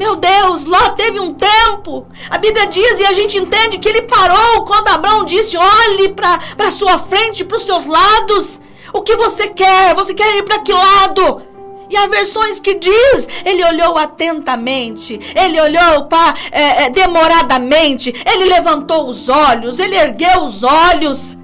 Meu 0.00 0.16
Deus, 0.16 0.64
Ló 0.64 0.92
teve 0.92 1.20
um 1.20 1.34
tempo. 1.34 2.06
A 2.30 2.38
Bíblia 2.38 2.66
diz 2.66 2.98
e 3.00 3.04
a 3.04 3.12
gente 3.12 3.36
entende 3.36 3.78
que 3.78 3.86
ele 3.86 4.00
parou 4.00 4.64
quando 4.64 4.88
Abraão 4.88 5.26
disse: 5.26 5.58
olhe 5.58 6.08
para 6.08 6.70
sua 6.70 6.96
frente, 6.96 7.44
para 7.44 7.58
os 7.58 7.64
seus 7.64 7.84
lados. 7.84 8.62
O 8.94 9.02
que 9.02 9.14
você 9.14 9.48
quer? 9.48 9.94
Você 9.94 10.14
quer 10.14 10.38
ir 10.38 10.44
para 10.44 10.60
que 10.60 10.72
lado? 10.72 11.42
E 11.90 11.96
há 11.98 12.06
versões 12.06 12.58
que 12.58 12.74
diz, 12.74 13.28
ele 13.44 13.62
olhou 13.62 13.98
atentamente, 13.98 15.18
ele 15.34 15.60
olhou 15.60 16.06
pa, 16.06 16.32
é, 16.50 16.84
é, 16.84 16.90
demoradamente, 16.90 18.14
ele 18.24 18.44
levantou 18.44 19.08
os 19.08 19.28
olhos, 19.28 19.80
ele 19.80 19.96
ergueu 19.96 20.44
os 20.44 20.62
olhos 20.62 21.36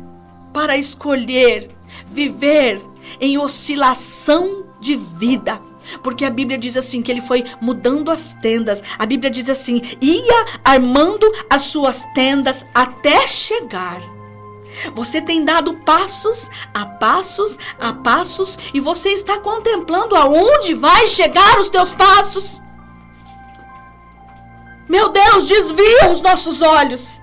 para 0.54 0.78
escolher 0.78 1.68
viver 2.06 2.80
em 3.20 3.36
oscilação 3.36 4.64
de 4.80 4.94
vida. 4.94 5.65
Porque 6.02 6.24
a 6.24 6.30
Bíblia 6.30 6.58
diz 6.58 6.76
assim 6.76 7.02
que 7.02 7.10
ele 7.10 7.20
foi 7.20 7.44
mudando 7.60 8.10
as 8.10 8.34
tendas. 8.34 8.82
A 8.98 9.06
Bíblia 9.06 9.30
diz 9.30 9.48
assim: 9.48 9.80
ia 10.00 10.46
armando 10.64 11.30
as 11.48 11.64
suas 11.64 12.04
tendas 12.14 12.64
até 12.74 13.26
chegar. 13.26 14.00
Você 14.94 15.22
tem 15.22 15.44
dado 15.44 15.74
passos 15.74 16.50
a 16.74 16.84
passos 16.84 17.58
a 17.78 17.92
passos 17.92 18.58
e 18.74 18.80
você 18.80 19.10
está 19.10 19.40
contemplando 19.40 20.14
aonde 20.14 20.74
vai 20.74 21.06
chegar 21.06 21.58
os 21.58 21.68
teus 21.68 21.94
passos. 21.94 22.60
Meu 24.88 25.08
Deus, 25.08 25.48
desvia 25.48 26.10
os 26.12 26.20
nossos 26.20 26.60
olhos. 26.60 27.20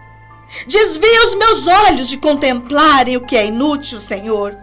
Desvia 0.67 1.25
os 1.25 1.36
meus 1.36 1.67
olhos 1.67 2.08
de 2.10 2.17
contemplarem 2.17 3.17
o 3.17 3.25
que 3.25 3.38
é 3.38 3.46
inútil, 3.46 4.00
Senhor. 4.00 4.58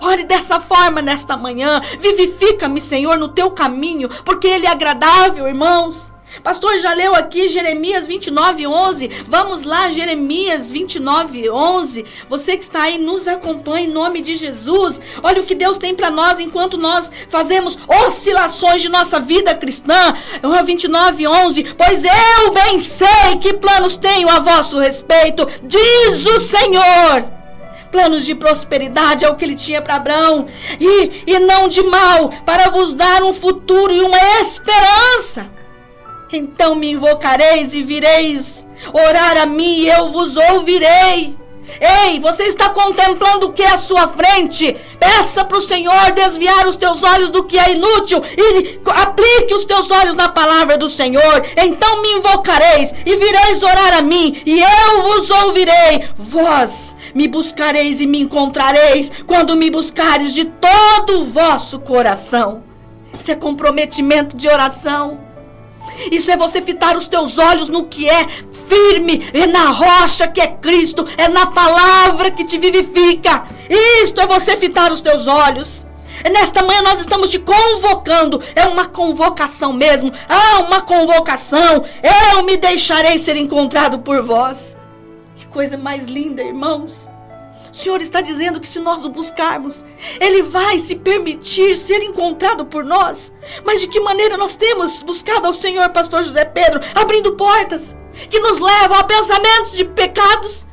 Ore 0.00 0.24
dessa 0.24 0.60
forma 0.60 1.02
nesta 1.02 1.36
manhã. 1.36 1.80
Vivifica-me, 2.00 2.80
Senhor, 2.80 3.18
no 3.18 3.28
teu 3.28 3.50
caminho, 3.50 4.08
porque 4.24 4.46
ele 4.46 4.66
é 4.66 4.70
agradável, 4.70 5.46
irmãos. 5.46 6.12
Pastor 6.42 6.78
já 6.78 6.94
leu 6.94 7.14
aqui 7.14 7.48
Jeremias 7.48 8.06
29, 8.06 8.66
11. 8.66 9.10
Vamos 9.28 9.62
lá, 9.62 9.90
Jeremias 9.90 10.70
29, 10.70 11.50
11. 11.50 12.04
Você 12.28 12.56
que 12.56 12.62
está 12.62 12.82
aí, 12.82 12.98
nos 12.98 13.28
acompanha 13.28 13.86
em 13.86 13.90
nome 13.90 14.22
de 14.22 14.36
Jesus. 14.36 15.00
Olha 15.22 15.42
o 15.42 15.44
que 15.44 15.54
Deus 15.54 15.78
tem 15.78 15.94
para 15.94 16.10
nós 16.10 16.40
enquanto 16.40 16.78
nós 16.78 17.10
fazemos 17.28 17.76
oscilações 18.06 18.80
de 18.80 18.88
nossa 18.88 19.20
vida 19.20 19.54
cristã. 19.54 20.14
29, 20.64 21.26
11. 21.26 21.64
Pois 21.76 22.04
eu 22.04 22.52
bem 22.52 22.78
sei 22.78 23.36
que 23.40 23.54
planos 23.54 23.96
tenho 23.96 24.28
a 24.28 24.40
vosso 24.40 24.78
respeito, 24.78 25.46
diz 25.64 26.24
o 26.24 26.40
Senhor 26.40 27.41
planos 27.92 28.24
de 28.24 28.34
prosperidade 28.34 29.24
é 29.24 29.28
o 29.28 29.36
que 29.36 29.44
ele 29.44 29.54
tinha 29.54 29.82
para 29.82 29.96
Abraão, 29.96 30.46
e, 30.80 31.22
e 31.26 31.38
não 31.38 31.68
de 31.68 31.82
mal, 31.82 32.30
para 32.44 32.70
vos 32.70 32.94
dar 32.94 33.22
um 33.22 33.34
futuro 33.34 33.92
e 33.92 34.00
uma 34.00 34.40
esperança. 34.40 35.48
Então 36.32 36.74
me 36.74 36.90
invocareis 36.90 37.74
e 37.74 37.82
vireis 37.82 38.66
orar 38.92 39.36
a 39.36 39.46
mim, 39.46 39.82
e 39.82 39.88
eu 39.88 40.10
vos 40.10 40.34
ouvirei. 40.36 41.41
Ei, 41.80 42.20
você 42.20 42.44
está 42.44 42.68
contemplando 42.70 43.46
o 43.46 43.52
que 43.52 43.62
é 43.62 43.72
à 43.72 43.76
sua 43.76 44.08
frente? 44.08 44.76
Peça 44.98 45.44
para 45.44 45.58
o 45.58 45.62
Senhor 45.62 46.12
desviar 46.12 46.66
os 46.66 46.76
teus 46.76 47.02
olhos 47.02 47.30
do 47.30 47.44
que 47.44 47.58
é 47.58 47.72
inútil 47.72 48.20
e 48.36 48.80
aplique 48.90 49.54
os 49.54 49.64
teus 49.64 49.90
olhos 49.90 50.14
na 50.14 50.28
palavra 50.28 50.76
do 50.76 50.90
Senhor. 50.90 51.42
Então 51.56 52.02
me 52.02 52.12
invocareis 52.14 52.92
e 53.06 53.16
vireis 53.16 53.62
orar 53.62 53.98
a 53.98 54.02
mim, 54.02 54.40
e 54.44 54.60
eu 54.60 55.02
vos 55.02 55.30
ouvirei. 55.30 56.08
Vós 56.16 56.94
me 57.14 57.28
buscareis 57.28 58.00
e 58.00 58.06
me 58.06 58.20
encontrareis 58.20 59.10
quando 59.26 59.56
me 59.56 59.70
buscares 59.70 60.32
de 60.32 60.44
todo 60.44 61.20
o 61.20 61.24
vosso 61.26 61.78
coração. 61.78 62.64
Isso 63.14 63.30
é 63.30 63.34
comprometimento 63.34 64.36
de 64.36 64.48
oração. 64.48 65.21
Isso 66.10 66.30
é 66.30 66.36
você 66.36 66.60
fitar 66.60 66.96
os 66.96 67.06
teus 67.06 67.38
olhos 67.38 67.68
no 67.68 67.84
que 67.84 68.08
é 68.08 68.26
firme, 68.28 69.28
é 69.32 69.46
na 69.46 69.70
rocha 69.70 70.26
que 70.26 70.40
é 70.40 70.46
Cristo, 70.46 71.06
é 71.16 71.28
na 71.28 71.46
palavra 71.46 72.30
que 72.30 72.44
te 72.44 72.58
vivifica. 72.58 73.44
Isto 74.02 74.20
é 74.20 74.26
você 74.26 74.56
fitar 74.56 74.90
os 74.92 75.00
teus 75.00 75.26
olhos. 75.26 75.86
Nesta 76.30 76.62
manhã 76.62 76.82
nós 76.82 77.00
estamos 77.00 77.30
te 77.30 77.38
convocando. 77.38 78.40
É 78.54 78.66
uma 78.66 78.86
convocação 78.86 79.72
mesmo. 79.72 80.12
Ah, 80.28 80.60
uma 80.60 80.82
convocação. 80.82 81.82
Eu 82.32 82.42
me 82.44 82.56
deixarei 82.56 83.18
ser 83.18 83.36
encontrado 83.36 83.98
por 83.98 84.22
vós. 84.22 84.76
Que 85.34 85.46
coisa 85.46 85.76
mais 85.76 86.06
linda, 86.06 86.42
irmãos. 86.42 87.08
O 87.72 87.74
Senhor 87.74 88.02
está 88.02 88.20
dizendo 88.20 88.60
que 88.60 88.68
se 88.68 88.80
nós 88.80 89.02
o 89.02 89.08
buscarmos, 89.08 89.82
Ele 90.20 90.42
vai 90.42 90.78
se 90.78 90.94
permitir 90.94 91.74
ser 91.74 92.02
encontrado 92.02 92.66
por 92.66 92.84
nós. 92.84 93.32
Mas 93.64 93.80
de 93.80 93.88
que 93.88 93.98
maneira 93.98 94.36
nós 94.36 94.54
temos 94.54 95.02
buscado 95.02 95.46
ao 95.46 95.54
Senhor, 95.54 95.88
Pastor 95.88 96.22
José 96.22 96.44
Pedro, 96.44 96.80
abrindo 96.94 97.32
portas 97.34 97.96
que 98.28 98.38
nos 98.40 98.60
levam 98.60 98.98
a 98.98 99.04
pensamentos 99.04 99.72
de 99.72 99.86
pecados, 99.86 100.66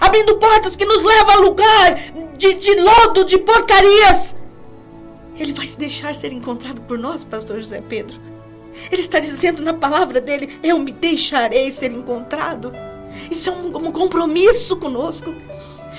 abrindo 0.00 0.38
portas 0.38 0.74
que 0.74 0.86
nos 0.86 1.02
levam 1.02 1.34
a 1.34 1.38
lugar 1.40 1.94
de, 2.38 2.54
de 2.54 2.74
lodo, 2.80 3.22
de 3.22 3.36
porcarias. 3.36 4.34
Ele 5.38 5.52
vai 5.52 5.68
se 5.68 5.78
deixar 5.78 6.14
ser 6.14 6.32
encontrado 6.32 6.80
por 6.80 6.98
nós, 6.98 7.22
Pastor 7.22 7.60
José 7.60 7.82
Pedro. 7.86 8.18
Ele 8.90 9.02
está 9.02 9.18
dizendo 9.18 9.60
na 9.62 9.74
palavra 9.74 10.22
dele: 10.22 10.58
Eu 10.62 10.78
me 10.78 10.90
deixarei 10.90 11.70
ser 11.70 11.92
encontrado. 11.92 12.72
Isso 13.30 13.50
é 13.50 13.52
um, 13.52 13.88
um 13.88 13.92
compromisso 13.92 14.76
conosco. 14.76 15.34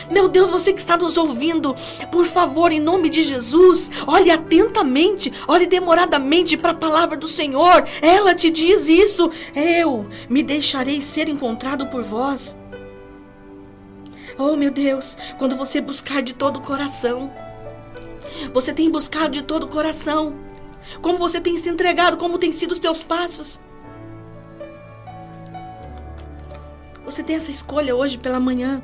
Meu 0.10 0.30
Deus, 0.30 0.50
você 0.50 0.72
que 0.72 0.80
está 0.80 0.96
nos 0.96 1.18
ouvindo, 1.18 1.76
por 2.12 2.26
favor, 2.26 2.72
em 2.72 2.80
nome 2.80 3.10
de 3.10 3.24
Jesus, 3.24 3.90
olhe 4.06 4.32
atentamente, 4.32 5.32
olhe 5.48 5.68
demoradamente 5.68 6.56
para 6.56 6.72
a 6.72 6.76
palavra 6.76 7.18
do 7.18 7.28
Senhor. 7.28 7.84
Ela 8.02 8.34
te 8.34 8.50
diz 8.50 8.88
isso. 8.88 9.30
Eu 9.54 10.08
me 10.30 10.42
deixarei 10.42 11.02
ser 11.02 11.28
encontrado 11.28 11.88
por 11.88 12.04
vós. 12.04 12.58
Oh, 14.38 14.56
meu 14.56 14.72
Deus, 14.72 15.18
quando 15.38 15.56
você 15.56 15.82
buscar 15.82 16.22
de 16.22 16.34
todo 16.34 16.58
o 16.58 16.62
coração, 16.62 17.32
você 18.54 18.72
tem 18.72 18.90
buscado 18.90 19.32
de 19.32 19.42
todo 19.42 19.64
o 19.64 19.68
coração. 19.68 20.36
Como 21.02 21.18
você 21.18 21.42
tem 21.42 21.58
se 21.58 21.70
entregado, 21.70 22.18
como 22.18 22.38
tem 22.38 22.52
sido 22.52 22.72
os 22.72 22.80
teus 22.80 23.04
passos. 23.04 23.60
Você 27.04 27.24
tem 27.24 27.36
essa 27.36 27.52
escolha 27.52 27.96
hoje 27.96 28.18
pela 28.18 28.40
manhã. 28.40 28.82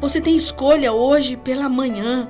Você 0.00 0.20
tem 0.20 0.36
escolha 0.36 0.92
hoje 0.92 1.36
pela 1.36 1.68
manhã. 1.68 2.28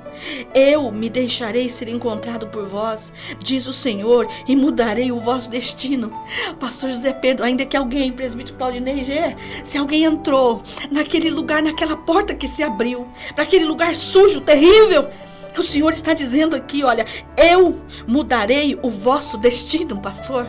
Eu 0.54 0.90
me 0.90 1.08
deixarei 1.08 1.68
ser 1.68 1.88
encontrado 1.88 2.48
por 2.48 2.66
vós, 2.66 3.12
diz 3.38 3.66
o 3.66 3.72
Senhor, 3.72 4.26
e 4.46 4.56
mudarei 4.56 5.10
o 5.12 5.20
vosso 5.20 5.50
destino. 5.50 6.12
Pastor 6.58 6.90
José 6.90 7.12
Pedro, 7.12 7.44
ainda 7.44 7.66
que 7.66 7.76
alguém, 7.76 8.12
presbítero 8.12 8.56
Claudinei 8.56 9.02
G, 9.02 9.36
se 9.64 9.78
alguém 9.78 10.04
entrou 10.04 10.62
naquele 10.90 11.30
lugar, 11.30 11.62
naquela 11.62 11.96
porta 11.96 12.34
que 12.34 12.48
se 12.48 12.62
abriu, 12.62 13.06
para 13.34 13.44
aquele 13.44 13.64
lugar 13.64 13.94
sujo, 13.94 14.40
terrível, 14.40 15.08
o 15.56 15.62
Senhor 15.62 15.92
está 15.92 16.14
dizendo 16.14 16.54
aqui, 16.54 16.84
olha, 16.84 17.04
eu 17.36 17.80
mudarei 18.06 18.78
o 18.80 18.90
vosso 18.90 19.36
destino, 19.36 20.00
pastor. 20.00 20.46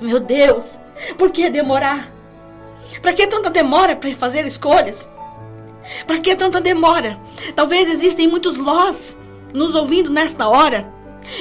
Meu 0.00 0.20
Deus, 0.20 0.78
por 1.16 1.30
que 1.30 1.48
demorar? 1.48 2.12
Para 3.00 3.12
que 3.12 3.26
tanta 3.26 3.50
demora 3.50 3.96
para 3.96 4.14
fazer 4.14 4.44
escolhas? 4.44 5.08
Para 6.06 6.18
que 6.18 6.34
tanta 6.34 6.60
demora? 6.60 7.18
Talvez 7.54 7.90
existem 7.90 8.28
muitos 8.28 8.56
lós 8.56 9.16
nos 9.54 9.74
ouvindo 9.74 10.10
nesta 10.10 10.48
hora 10.48 10.93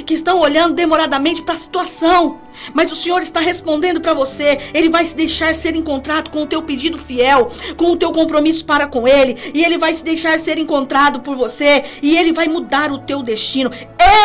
que 0.06 0.13
estão 0.13 0.39
olhando 0.39 0.74
demoradamente 0.74 1.41
para 1.41 1.54
a 1.54 1.58
situação, 1.58 2.39
mas 2.74 2.91
o 2.91 2.96
Senhor 2.96 3.22
está 3.22 3.39
respondendo 3.39 4.02
para 4.02 4.13
você. 4.13 4.58
Ele 4.74 4.89
vai 4.89 5.06
se 5.06 5.15
deixar 5.15 5.56
ser 5.56 5.76
encontrado 5.76 6.30
com 6.30 6.43
o 6.43 6.48
teu 6.48 6.62
pedido 6.62 6.98
fiel, 6.98 7.50
com 7.78 7.91
o 7.91 7.98
teu 7.98 8.12
compromisso 8.12 8.65
para 8.65 8.88
com 8.88 9.08
Ele, 9.08 9.38
e 9.54 9.63
Ele 9.63 9.78
vai 9.78 9.93
se 9.93 10.04
deixar 10.04 10.39
ser 10.39 10.58
encontrado 10.58 11.22
por 11.22 11.36
você, 11.36 11.84
e 12.02 12.17
Ele 12.17 12.32
vai 12.32 12.48
mudar 12.48 12.91
o 12.91 13.00
teu 13.00 13.22
destino. 13.22 13.72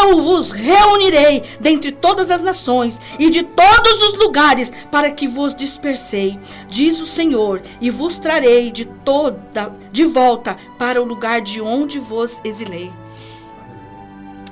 Eu 0.01 0.23
vos 0.23 0.51
reunirei 0.51 1.43
dentre 1.61 1.93
todas 1.93 2.31
as 2.31 2.43
nações 2.43 3.01
e 3.19 3.31
de 3.31 3.43
todos 3.43 4.01
os 4.03 4.19
lugares 4.19 4.73
para 4.91 5.11
que 5.11 5.27
vos 5.27 5.55
dispersei, 5.55 6.39
diz 6.69 7.01
o 7.01 7.07
Senhor, 7.07 7.63
e 7.81 7.91
vos 7.91 8.19
trarei 8.19 8.71
de 8.71 8.85
toda 8.85 9.73
de 9.91 10.05
volta 10.05 10.57
para 10.79 11.01
o 11.01 11.05
lugar 11.05 11.41
de 11.41 11.61
onde 11.61 11.99
vos 11.99 12.41
exilei. 12.45 12.91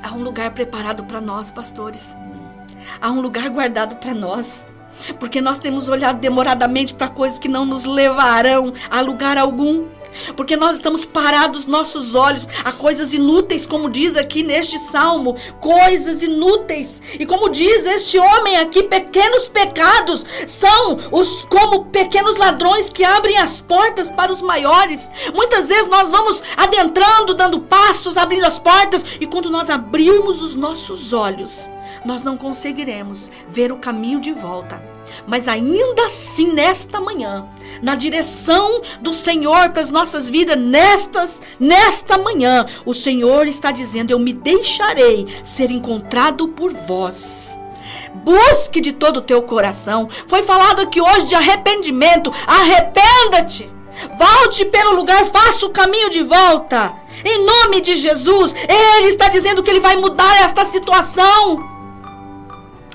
Há 0.07 0.15
um 0.15 0.23
lugar 0.23 0.53
preparado 0.53 1.03
para 1.03 1.21
nós, 1.21 1.51
pastores. 1.51 2.17
Há 3.01 3.11
um 3.11 3.21
lugar 3.21 3.51
guardado 3.51 3.97
para 3.97 4.15
nós. 4.15 4.65
Porque 5.19 5.41
nós 5.41 5.59
temos 5.59 5.89
olhado 5.89 6.21
demoradamente 6.21 6.95
para 6.95 7.09
coisas 7.09 7.41
que 7.41 7.49
não 7.49 7.67
nos 7.67 7.85
levarão 7.85 8.73
a 8.89 9.01
lugar 9.01 9.37
algum. 9.37 9.89
Porque 10.37 10.57
nós 10.57 10.77
estamos 10.77 11.05
parados 11.05 11.67
nossos 11.67 12.15
olhos 12.15 12.47
a 12.65 12.73
coisas 12.73 13.13
inúteis, 13.13 13.67
como 13.67 13.91
diz 13.91 14.17
aqui 14.17 14.43
neste 14.43 14.79
salmo, 14.79 15.37
coisas 15.61 16.23
inúteis. 16.23 17.01
E 17.19 17.27
como 17.27 17.49
diz 17.49 17.87
este 17.87 18.19
homem 18.19 18.57
aqui, 18.57 18.83
pequenos 18.83 19.49
pecados 19.49 20.25
são 20.47 20.99
os 21.13 21.45
como 21.45 21.87
pequenos 21.87 22.37
ladrões 22.37 22.91
que 22.91 23.05
abrem 23.05 23.37
as 23.39 23.61
portas 23.61 24.11
para 24.11 24.33
os 24.33 24.43
maiores. 24.43 25.11
Muitas 25.35 25.69
vezes 25.69 25.87
nós 25.87 26.11
vamos 26.11 26.43
adentrando, 26.57 27.35
dando 27.35 27.61
passos, 27.61 28.17
abrindo 28.17 28.47
as 28.47 28.59
portas, 28.59 29.05
e 29.21 29.27
quando 29.27 29.51
nós 29.51 29.71
abrirmos 29.71 30.43
os 30.43 30.55
nossos 30.55 31.13
olhos, 31.13 31.71
nós 32.05 32.23
não 32.23 32.37
conseguiremos 32.37 33.31
ver 33.49 33.73
o 33.73 33.79
caminho 33.79 34.21
de 34.21 34.33
volta 34.33 34.96
mas 35.27 35.49
ainda 35.49 36.07
assim, 36.07 36.53
nesta 36.53 37.01
manhã, 37.01 37.47
na 37.83 37.95
direção 37.95 38.81
do 39.01 39.13
Senhor 39.13 39.71
para 39.71 39.83
as 39.83 39.91
nossas 39.91 40.29
vidas, 40.29 40.59
nestas, 40.59 41.41
nesta 41.59 42.19
manhã, 42.19 42.67
o 42.85 42.95
Senhor 42.95 43.47
está 43.47 43.71
dizendo: 43.71 44.11
Eu 44.11 44.19
me 44.19 44.33
deixarei 44.33 45.27
ser 45.45 45.71
encontrado 45.71 46.49
por 46.49 46.73
vós. 46.73 47.59
Busque 48.25 48.81
de 48.81 48.93
todo 48.93 49.19
o 49.19 49.23
teu 49.23 49.43
coração. 49.43 50.09
Foi 50.27 50.43
falado 50.43 50.81
aqui 50.81 51.01
hoje 51.01 51.27
de 51.27 51.35
arrependimento. 51.35 52.31
Arrependa-te. 52.47 53.71
Volte 54.19 54.65
pelo 54.67 54.95
lugar, 54.95 55.25
faça 55.27 55.65
o 55.65 55.71
caminho 55.71 56.11
de 56.11 56.23
volta. 56.23 56.93
Em 57.25 57.45
nome 57.45 57.81
de 57.81 57.97
Jesus, 57.97 58.55
Ele 58.69 59.09
está 59.09 59.29
dizendo 59.29 59.63
que 59.63 59.71
Ele 59.71 59.81
vai 59.81 59.97
mudar 59.97 60.43
esta 60.43 60.65
situação. 60.65 61.76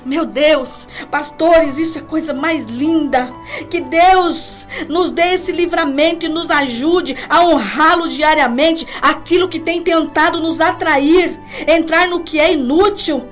Meu 0.04 0.24
Deus, 0.24 0.88
pastores, 1.10 1.78
isso 1.78 1.98
é 1.98 2.02
coisa 2.02 2.34
mais 2.34 2.64
linda. 2.66 3.32
Que 3.70 3.80
Deus 3.80 4.66
nos 4.88 5.12
dê 5.12 5.34
esse 5.34 5.52
livramento 5.52 6.26
e 6.26 6.28
nos 6.28 6.50
ajude 6.50 7.16
a 7.28 7.44
honrá-lo 7.44 8.08
diariamente. 8.08 8.86
Aquilo 9.00 9.48
que 9.48 9.60
tem 9.60 9.80
tentado 9.80 10.40
nos 10.40 10.60
atrair, 10.60 11.40
entrar 11.68 12.08
no 12.08 12.24
que 12.24 12.40
é 12.40 12.52
inútil. 12.52 13.28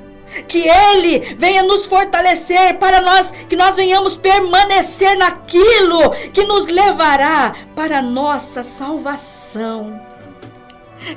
Que 0.46 0.68
Ele 0.68 1.35
venha 1.37 1.64
nos 1.64 1.87
fortalecer 1.87 2.78
para 2.78 3.00
nós, 3.00 3.33
que 3.48 3.56
nós 3.56 3.74
venhamos 3.74 4.16
permanecer 4.16 5.18
naquilo 5.18 6.11
que 6.33 6.44
nos 6.44 6.66
levará 6.66 7.52
para 7.74 7.98
a 7.98 8.02
nossa 8.02 8.62
salvação. 8.62 10.10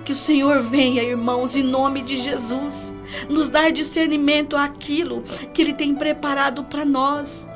Que 0.04 0.12
o 0.12 0.16
Senhor 0.16 0.60
venha, 0.62 1.04
irmãos, 1.04 1.56
em 1.56 1.64
nome 1.64 2.02
de 2.02 2.18
Jesus, 2.18 2.94
nos 3.30 3.50
dar 3.50 3.72
discernimento 3.72 4.56
àquilo 4.56 5.24
que 5.54 5.62
Ele 5.62 5.74
tem 5.74 5.94
preparado 5.94 6.64
para 6.64 6.86
nós, 6.86 7.48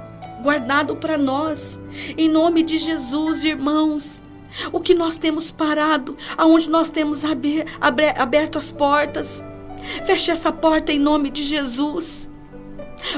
guardado 0.42 0.96
para 0.96 1.18
nós. 1.18 1.80
Em 2.18 2.30
nome 2.30 2.64
de 2.64 2.78
Jesus, 2.78 3.44
irmãos. 3.44 4.24
O 4.72 4.80
que 4.80 4.94
nós 4.94 5.18
temos 5.18 5.52
parado, 5.52 6.16
aonde 6.38 6.70
nós 6.70 6.90
temos 6.90 7.24
aberto 7.24 8.58
as 8.58 8.72
portas. 8.72 9.44
Feche 10.06 10.32
essa 10.32 10.52
porta 10.52 10.92
em 10.92 11.00
nome 11.00 11.30
de 11.30 11.44
Jesus. 11.44 12.30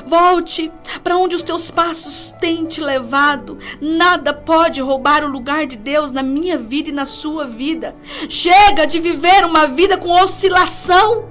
Volte 0.06 0.72
para 1.04 1.18
onde 1.18 1.36
os 1.36 1.44
teus 1.44 1.72
passos 1.72 2.34
têm 2.40 2.66
te 2.66 2.82
levado. 2.82 3.58
Nada 3.82 4.34
pode 4.34 4.82
roubar 4.82 5.24
o 5.24 5.32
lugar 5.32 5.66
de 5.66 5.78
Deus 5.78 6.12
na 6.12 6.24
minha 6.24 6.58
vida 6.58 6.90
e 6.90 6.94
na 6.94 7.06
sua 7.06 7.46
vida. 7.46 7.96
Chega 8.30 8.86
de 8.86 9.00
viver 9.00 9.46
uma 9.46 9.68
vida 9.68 9.98
com 9.98 10.10
oscilação. 10.12 11.28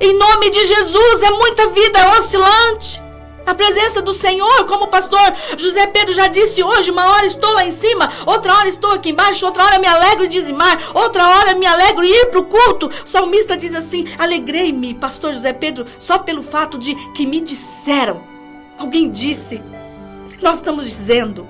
Em 0.00 0.16
nome 0.16 0.50
de 0.50 0.64
Jesus, 0.64 1.22
é 1.22 1.30
muita 1.30 1.68
vida 1.68 2.18
oscilante. 2.18 3.02
A 3.50 3.54
presença 3.54 4.00
do 4.00 4.14
Senhor, 4.14 4.64
como 4.66 4.84
o 4.84 4.88
pastor 4.88 5.20
José 5.58 5.84
Pedro 5.88 6.14
já 6.14 6.28
disse 6.28 6.62
hoje, 6.62 6.92
uma 6.92 7.10
hora 7.10 7.26
estou 7.26 7.52
lá 7.52 7.66
em 7.66 7.72
cima, 7.72 8.08
outra 8.24 8.54
hora 8.54 8.68
estou 8.68 8.92
aqui 8.92 9.10
embaixo, 9.10 9.44
outra 9.44 9.64
hora 9.64 9.80
me 9.80 9.88
alegro 9.88 10.24
em 10.24 10.28
dizimar, 10.28 10.78
outra 10.94 11.26
hora 11.26 11.56
me 11.56 11.66
alegro 11.66 12.04
em 12.04 12.12
ir 12.12 12.26
para 12.26 12.38
o 12.38 12.44
culto. 12.44 12.86
O 12.86 13.08
salmista 13.08 13.56
diz 13.56 13.74
assim: 13.74 14.06
Alegrei-me, 14.16 14.94
pastor 14.94 15.32
José 15.32 15.52
Pedro, 15.52 15.84
só 15.98 16.16
pelo 16.16 16.44
fato 16.44 16.78
de 16.78 16.94
que 17.12 17.26
me 17.26 17.40
disseram. 17.40 18.22
Alguém 18.78 19.10
disse. 19.10 19.60
Nós 20.40 20.58
estamos 20.58 20.84
dizendo 20.84 21.48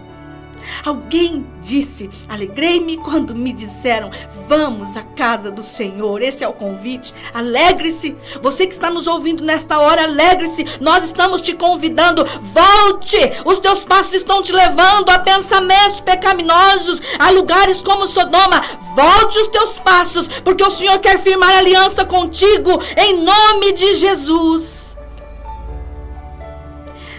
Alguém 0.85 1.47
disse: 1.61 2.11
Alegrei-me 2.29 2.97
quando 2.99 3.35
me 3.35 3.53
disseram: 3.53 4.11
Vamos 4.49 4.97
à 4.97 5.03
casa 5.03 5.51
do 5.51 5.63
Senhor. 5.63 6.23
Esse 6.23 6.45
é 6.45 6.49
o 6.49 6.53
convite. 6.53 7.15
Alegre-se. 7.33 8.17
Você 8.43 8.67
que 8.67 8.73
está 8.73 8.91
nos 8.91 9.07
ouvindo 9.07 9.45
nesta 9.45 9.79
hora, 9.79 10.05
alegre-se. 10.05 10.65
Nós 10.81 11.05
estamos 11.05 11.41
te 11.41 11.55
convidando. 11.55 12.25
Volte. 12.41 13.19
Os 13.45 13.59
teus 13.59 13.85
passos 13.85 14.15
estão 14.15 14.43
te 14.43 14.53
levando 14.53 15.11
a 15.11 15.19
pensamentos 15.19 16.01
pecaminosos, 16.01 17.01
a 17.19 17.31
lugares 17.31 17.83
como 17.83 18.07
Sodoma. 18.07 18.61
Volte 18.95 19.39
os 19.39 19.49
teus 19.49 19.79
passos, 19.79 20.27
porque 20.29 20.65
o 20.65 20.71
Senhor 20.71 20.99
quer 20.99 21.23
firmar 21.23 21.57
aliança 21.57 22.05
contigo 22.05 22.71
em 22.97 23.23
nome 23.23 23.73
de 23.73 23.95
Jesus. 23.95 24.97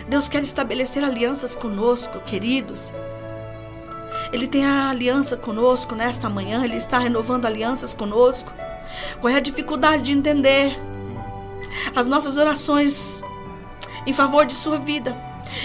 Deus 0.08 0.28
quer 0.28 0.44
estabelecer 0.44 1.06
alianças 1.06 1.56
conosco, 1.56 2.20
queridos. 2.20 2.94
Ele 4.32 4.48
tem 4.48 4.66
a 4.66 4.90
aliança 4.90 5.36
conosco 5.36 5.94
nesta 5.94 6.30
manhã, 6.30 6.64
ele 6.64 6.78
está 6.78 6.98
renovando 6.98 7.46
alianças 7.46 7.94
conosco. 7.94 8.52
Qual 9.20 9.32
é 9.32 9.38
a 9.38 9.42
dificuldade 9.42 10.04
de 10.04 10.14
entender 10.14 10.80
as 11.96 12.06
nossas 12.06 12.38
orações 12.38 13.22
em 14.06 14.14
favor 14.14 14.46
de 14.46 14.54
sua 14.54 14.78
vida? 14.78 15.16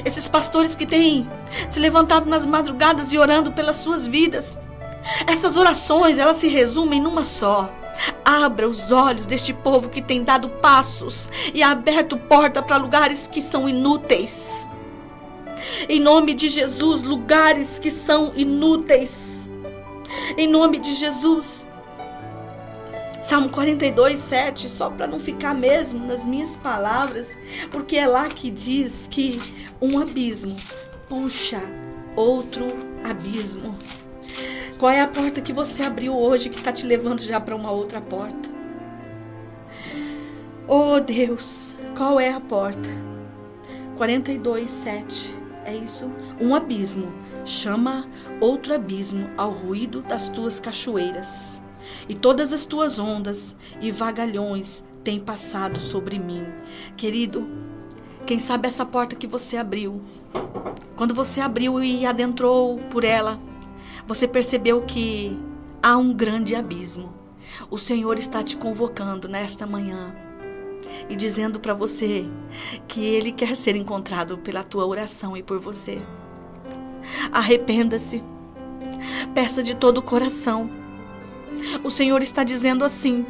Esses 0.05 0.27
pastores 0.27 0.75
que 0.75 0.85
têm 0.85 1.31
se 1.69 1.79
levantado 1.79 2.29
nas 2.29 2.45
madrugadas 2.45 3.13
e 3.13 3.19
orando 3.19 3.53
pelas 3.53 3.77
suas 3.77 4.07
vidas. 4.07 4.59
Essas 5.27 5.57
orações, 5.57 6.19
elas 6.19 6.39
se 6.39 6.49
resumem 6.49 7.01
numa 7.01 7.23
só. 7.23 7.71
Abra 8.25 8.69
os 8.69 8.91
olhos 8.91 9.27
deste 9.27 9.53
povo 9.53 9.89
que 9.89 10.03
tem 10.03 10.25
dado 10.25 10.49
passos 10.49 11.31
e 11.55 11.63
aberto 11.63 12.17
porta 12.17 12.61
para 12.61 12.77
lugares 12.77 13.27
que 13.27 13.41
são 13.41 13.69
inúteis. 13.69 14.67
Em 15.89 16.01
nome 16.01 16.35
de 16.35 16.49
Jesus, 16.49 17.03
lugares 17.03 17.79
que 17.79 17.91
são 17.91 18.33
inúteis. 18.37 19.49
Em 20.37 20.47
nome 20.47 20.79
de 20.79 20.95
Jesus. 20.95 21.67
Salmo 23.23 23.49
42, 23.49 24.19
7, 24.19 24.69
só 24.69 24.89
para 24.89 25.07
não 25.07 25.19
ficar 25.19 25.53
mesmo 25.53 26.07
nas 26.07 26.25
minhas 26.25 26.57
palavras, 26.57 27.37
porque 27.73 27.97
é 27.97 28.07
lá 28.07 28.29
que 28.29 28.51
diz 28.51 29.09
que 29.11 29.41
um 29.83 29.99
abismo 29.99 30.57
puxa 31.09 31.61
outro 32.15 32.67
abismo. 33.03 33.77
Qual 34.79 34.93
é 34.93 35.01
a 35.01 35.09
porta 35.09 35.41
que 35.41 35.53
você 35.53 35.83
abriu 35.83 36.17
hoje 36.17 36.49
que 36.49 36.57
está 36.57 36.71
te 36.71 36.87
levando 36.87 37.21
já 37.21 37.41
para 37.41 37.57
uma 37.57 37.73
outra 37.73 38.01
porta? 38.01 38.49
Oh 40.69 41.01
Deus, 41.01 41.75
qual 41.97 42.21
é 42.21 42.33
a 42.33 42.41
porta? 42.41 42.89
42, 43.97 44.71
7 44.71 45.46
é 45.67 45.77
isso? 45.77 46.09
Um 46.41 46.55
abismo 46.55 47.13
chama 47.45 48.09
outro 48.41 48.75
abismo 48.75 49.29
ao 49.37 49.51
ruído 49.51 50.01
das 50.01 50.29
tuas 50.29 50.61
cachoeiras. 50.61 51.61
E 52.09 52.15
todas 52.15 52.53
as 52.53 52.65
tuas 52.65 52.99
ondas 52.99 53.57
e 53.81 53.91
vagalhões 53.91 54.85
têm 55.05 55.19
passado 55.19 55.81
sobre 55.81 56.19
mim. 56.19 56.45
Querido, 56.97 57.47
quem 58.25 58.39
sabe 58.39 58.69
essa 58.69 58.87
porta 58.87 59.17
que 59.17 59.27
você 59.27 59.57
abriu, 59.57 60.01
quando 60.97 61.15
você 61.15 61.41
abriu 61.41 61.83
e 61.83 62.07
adentrou 62.07 62.79
por 62.91 63.05
ela, 63.05 63.41
você 64.07 64.27
percebeu 64.27 64.83
que 64.83 65.37
há 65.83 65.97
um 65.97 66.13
grande 66.13 66.55
abismo. 66.55 67.13
O 67.71 67.79
Senhor 67.79 68.19
está 68.19 68.43
te 68.43 68.57
convocando 68.57 69.29
nesta 69.29 69.67
manhã 69.67 70.15
e 71.09 71.17
dizendo 71.17 71.61
para 71.61 71.75
você 71.75 72.25
que 72.89 73.05
Ele 73.05 73.33
quer 73.33 73.57
ser 73.57 73.77
encontrado 73.77 74.39
pela 74.39 74.63
tua 74.63 74.87
oração 74.87 75.37
e 75.37 75.43
por 75.43 75.59
você. 75.59 75.99
Arrependa-se. 77.33 78.23
peça 79.35 79.63
de 79.63 79.75
todo 79.75 79.99
o 79.99 80.03
coração. 80.03 80.71
O 81.83 81.91
Senhor 81.91 82.23
está 82.23 82.45
dizendo 82.45 82.85
assim: 82.85 83.25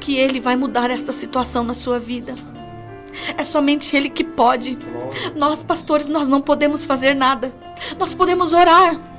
que 0.00 0.16
Ele 0.16 0.40
vai 0.40 0.56
mudar 0.56 0.90
esta 0.90 1.12
situação 1.12 1.64
na 1.64 1.74
sua 1.74 1.98
vida. 1.98 2.34
É 3.36 3.44
somente 3.44 3.96
Ele 3.96 4.08
que 4.08 4.24
pode. 4.24 4.78
Nós, 5.36 5.62
pastores, 5.62 6.06
nós 6.06 6.28
não 6.28 6.40
podemos 6.40 6.84
fazer 6.84 7.14
nada. 7.14 7.52
Nós 7.98 8.14
podemos 8.14 8.52
orar. 8.52 9.11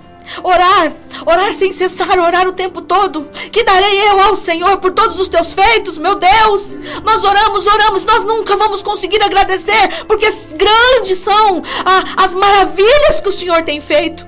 Orar, 0.44 0.92
orar 1.26 1.54
sem 1.54 1.72
cessar, 1.72 2.18
orar 2.20 2.48
o 2.48 2.52
tempo 2.54 2.82
todo. 2.82 3.30
Que 3.52 3.64
darei 3.64 4.10
eu 4.10 4.20
ao 4.20 4.36
Senhor 4.36 4.78
por 4.78 4.92
todos 4.92 5.20
os 5.20 5.28
teus 5.28 5.54
feitos, 5.54 5.98
meu 5.98 6.16
Deus. 6.16 6.76
Nós 7.04 7.24
oramos, 7.24 7.66
oramos, 7.66 8.06
nós 8.06 8.24
nunca 8.24 8.56
vamos 8.56 8.82
conseguir 8.82 9.22
agradecer, 9.22 10.06
porque 10.08 10.28
grandes 10.56 11.18
são 11.20 11.62
ah, 11.86 12.04
as 12.18 12.34
maravilhas 12.34 13.20
que 13.20 13.30
o 13.30 13.34
Senhor 13.34 13.62
tem 13.64 13.80
feito. 13.80 14.28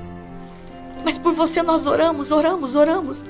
Mas 1.03 1.19
por 1.19 1.33
você 1.33 1.61
nós 1.61 1.85
oramos, 1.85 2.31
oramos, 2.31 2.75
oramos. 2.75 3.23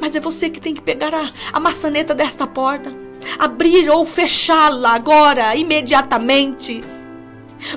Mas 0.00 0.14
é 0.14 0.20
você 0.20 0.50
que 0.50 0.60
tem 0.60 0.74
que 0.74 0.82
pegar 0.82 1.14
a, 1.14 1.30
a 1.52 1.58
maçaneta 1.58 2.14
desta 2.14 2.46
porta, 2.46 2.94
abrir 3.38 3.88
ou 3.88 4.04
fechá-la 4.04 4.90
agora, 4.90 5.56
imediatamente. 5.56 6.84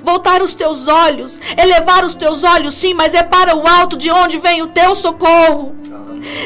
Voltar 0.03 0.41
os 0.41 0.55
teus 0.55 0.87
olhos, 0.87 1.39
elevar 1.57 2.03
os 2.03 2.15
teus 2.15 2.43
olhos, 2.43 2.75
sim, 2.75 2.93
mas 2.93 3.13
é 3.13 3.23
para 3.23 3.55
o 3.55 3.67
alto 3.67 3.97
de 3.97 4.09
onde 4.11 4.37
vem 4.37 4.61
o 4.61 4.67
teu 4.67 4.95
socorro. 4.95 5.75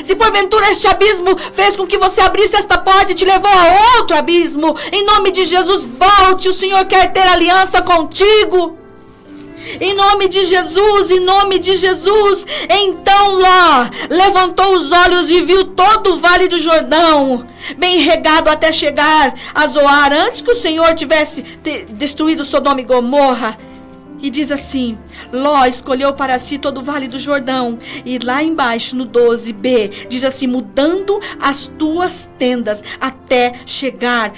Se 0.03 0.15
porventura 0.15 0.69
este 0.69 0.87
abismo 0.87 1.37
fez 1.37 1.75
com 1.75 1.87
que 1.87 1.97
você 1.97 2.21
abrisse 2.21 2.55
esta 2.55 2.77
porta 2.77 3.11
e 3.11 3.15
te 3.15 3.25
levou 3.25 3.51
a 3.51 3.97
outro 3.97 4.17
abismo, 4.17 4.75
em 4.91 5.05
nome 5.05 5.31
de 5.31 5.45
Jesus, 5.45 5.85
volte. 5.85 6.49
O 6.49 6.53
Senhor 6.53 6.85
quer 6.85 7.13
ter 7.13 7.27
aliança 7.27 7.81
contigo. 7.81 8.78
Em 9.79 9.93
nome 9.93 10.27
de 10.27 10.43
Jesus, 10.45 11.11
em 11.11 11.19
nome 11.19 11.59
de 11.59 11.75
Jesus. 11.75 12.45
Então 12.69 13.33
Ló 13.33 13.89
levantou 14.09 14.73
os 14.73 14.91
olhos 14.91 15.29
e 15.29 15.41
viu 15.41 15.65
todo 15.65 16.13
o 16.13 16.19
vale 16.19 16.47
do 16.47 16.59
Jordão, 16.59 17.45
bem 17.77 17.99
regado 17.99 18.49
até 18.49 18.71
chegar 18.71 19.33
a 19.53 19.67
Zoar, 19.67 20.11
antes 20.13 20.41
que 20.41 20.51
o 20.51 20.55
Senhor 20.55 20.93
tivesse 20.93 21.43
destruído 21.89 22.45
Sodoma 22.45 22.81
e 22.81 22.85
Gomorra. 22.85 23.57
E 24.21 24.29
diz 24.29 24.51
assim: 24.51 24.97
Ló 25.31 25.65
escolheu 25.65 26.13
para 26.13 26.37
si 26.37 26.57
todo 26.57 26.79
o 26.79 26.83
vale 26.83 27.07
do 27.07 27.19
Jordão. 27.19 27.79
E 28.05 28.19
lá 28.19 28.43
embaixo, 28.43 28.95
no 28.95 29.05
12b, 29.05 30.07
diz 30.09 30.23
assim: 30.23 30.47
mudando 30.47 31.19
as 31.39 31.67
tuas 31.77 32.29
tendas 32.37 32.83
até 32.99 33.53
chegar 33.65 34.33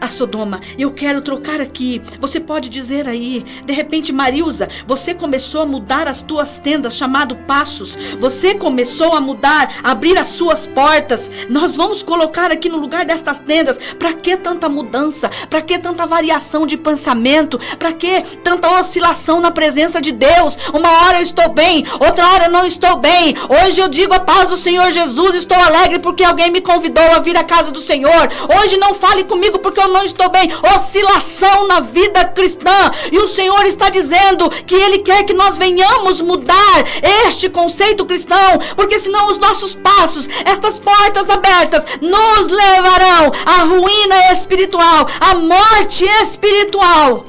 a 0.00 0.08
Sodoma. 0.08 0.60
Eu 0.78 0.92
quero 0.92 1.20
trocar 1.20 1.60
aqui. 1.60 2.00
Você 2.20 2.40
pode 2.40 2.68
dizer 2.68 3.08
aí, 3.08 3.44
de 3.64 3.72
repente, 3.72 4.12
Marilza, 4.12 4.68
você 4.86 5.14
começou 5.14 5.62
a 5.62 5.66
mudar 5.66 6.08
as 6.08 6.20
tuas 6.20 6.58
tendas, 6.58 6.96
chamado 6.96 7.36
passos. 7.46 7.96
Você 8.20 8.54
começou 8.54 9.14
a 9.14 9.20
mudar, 9.20 9.68
a 9.82 9.92
abrir 9.92 10.18
as 10.18 10.28
suas 10.28 10.66
portas. 10.66 11.30
Nós 11.48 11.76
vamos 11.76 12.02
colocar 12.02 12.50
aqui 12.50 12.68
no 12.68 12.78
lugar 12.78 13.04
destas 13.04 13.38
tendas. 13.38 13.78
Para 13.94 14.12
que 14.12 14.36
tanta 14.36 14.68
mudança? 14.68 15.30
Para 15.48 15.62
que 15.62 15.78
tanta 15.78 16.06
variação 16.06 16.66
de 16.66 16.76
pensamento? 16.76 17.58
Para 17.78 17.92
que 17.92 18.22
tanta 18.42 18.70
oscilação 18.80 19.40
na 19.40 19.50
presença 19.50 20.00
de 20.00 20.12
Deus? 20.12 20.56
Uma 20.72 20.90
hora 21.04 21.18
eu 21.18 21.22
estou 21.22 21.48
bem, 21.52 21.84
outra 22.00 22.26
hora 22.28 22.44
eu 22.46 22.50
não 22.50 22.66
estou 22.66 22.96
bem. 22.96 23.34
Hoje 23.48 23.80
eu 23.80 23.88
digo 23.88 24.14
a 24.14 24.20
paz 24.20 24.48
do 24.48 24.56
Senhor 24.56 24.90
Jesus, 24.90 25.34
estou 25.34 25.58
alegre 25.58 25.98
porque 25.98 26.24
alguém 26.24 26.50
me 26.50 26.60
convidou 26.60 27.04
a 27.12 27.18
vir 27.18 27.36
à 27.36 27.44
casa 27.44 27.70
do 27.70 27.80
Senhor. 27.80 28.28
Hoje 28.60 28.76
não 28.76 28.94
fale 28.94 29.24
comigo 29.24 29.58
porque 29.58 29.80
eu 29.80 29.83
não 29.88 30.04
estou 30.04 30.28
bem. 30.28 30.48
Oscilação 30.74 31.66
na 31.66 31.80
vida 31.80 32.24
cristã. 32.24 32.90
E 33.10 33.18
o 33.18 33.28
Senhor 33.28 33.64
está 33.66 33.88
dizendo 33.88 34.48
que 34.50 34.74
Ele 34.74 34.98
quer 34.98 35.24
que 35.24 35.32
nós 35.32 35.56
venhamos 35.56 36.20
mudar 36.20 36.84
este 37.26 37.48
conceito 37.48 38.04
cristão, 38.04 38.58
porque 38.76 38.98
senão 38.98 39.28
os 39.28 39.38
nossos 39.38 39.74
passos, 39.74 40.28
estas 40.44 40.78
portas 40.78 41.30
abertas, 41.30 41.84
nos 42.00 42.48
levarão 42.48 43.30
à 43.46 43.62
ruína 43.64 44.32
espiritual, 44.32 45.06
à 45.20 45.34
morte 45.34 46.04
espiritual. 46.22 47.24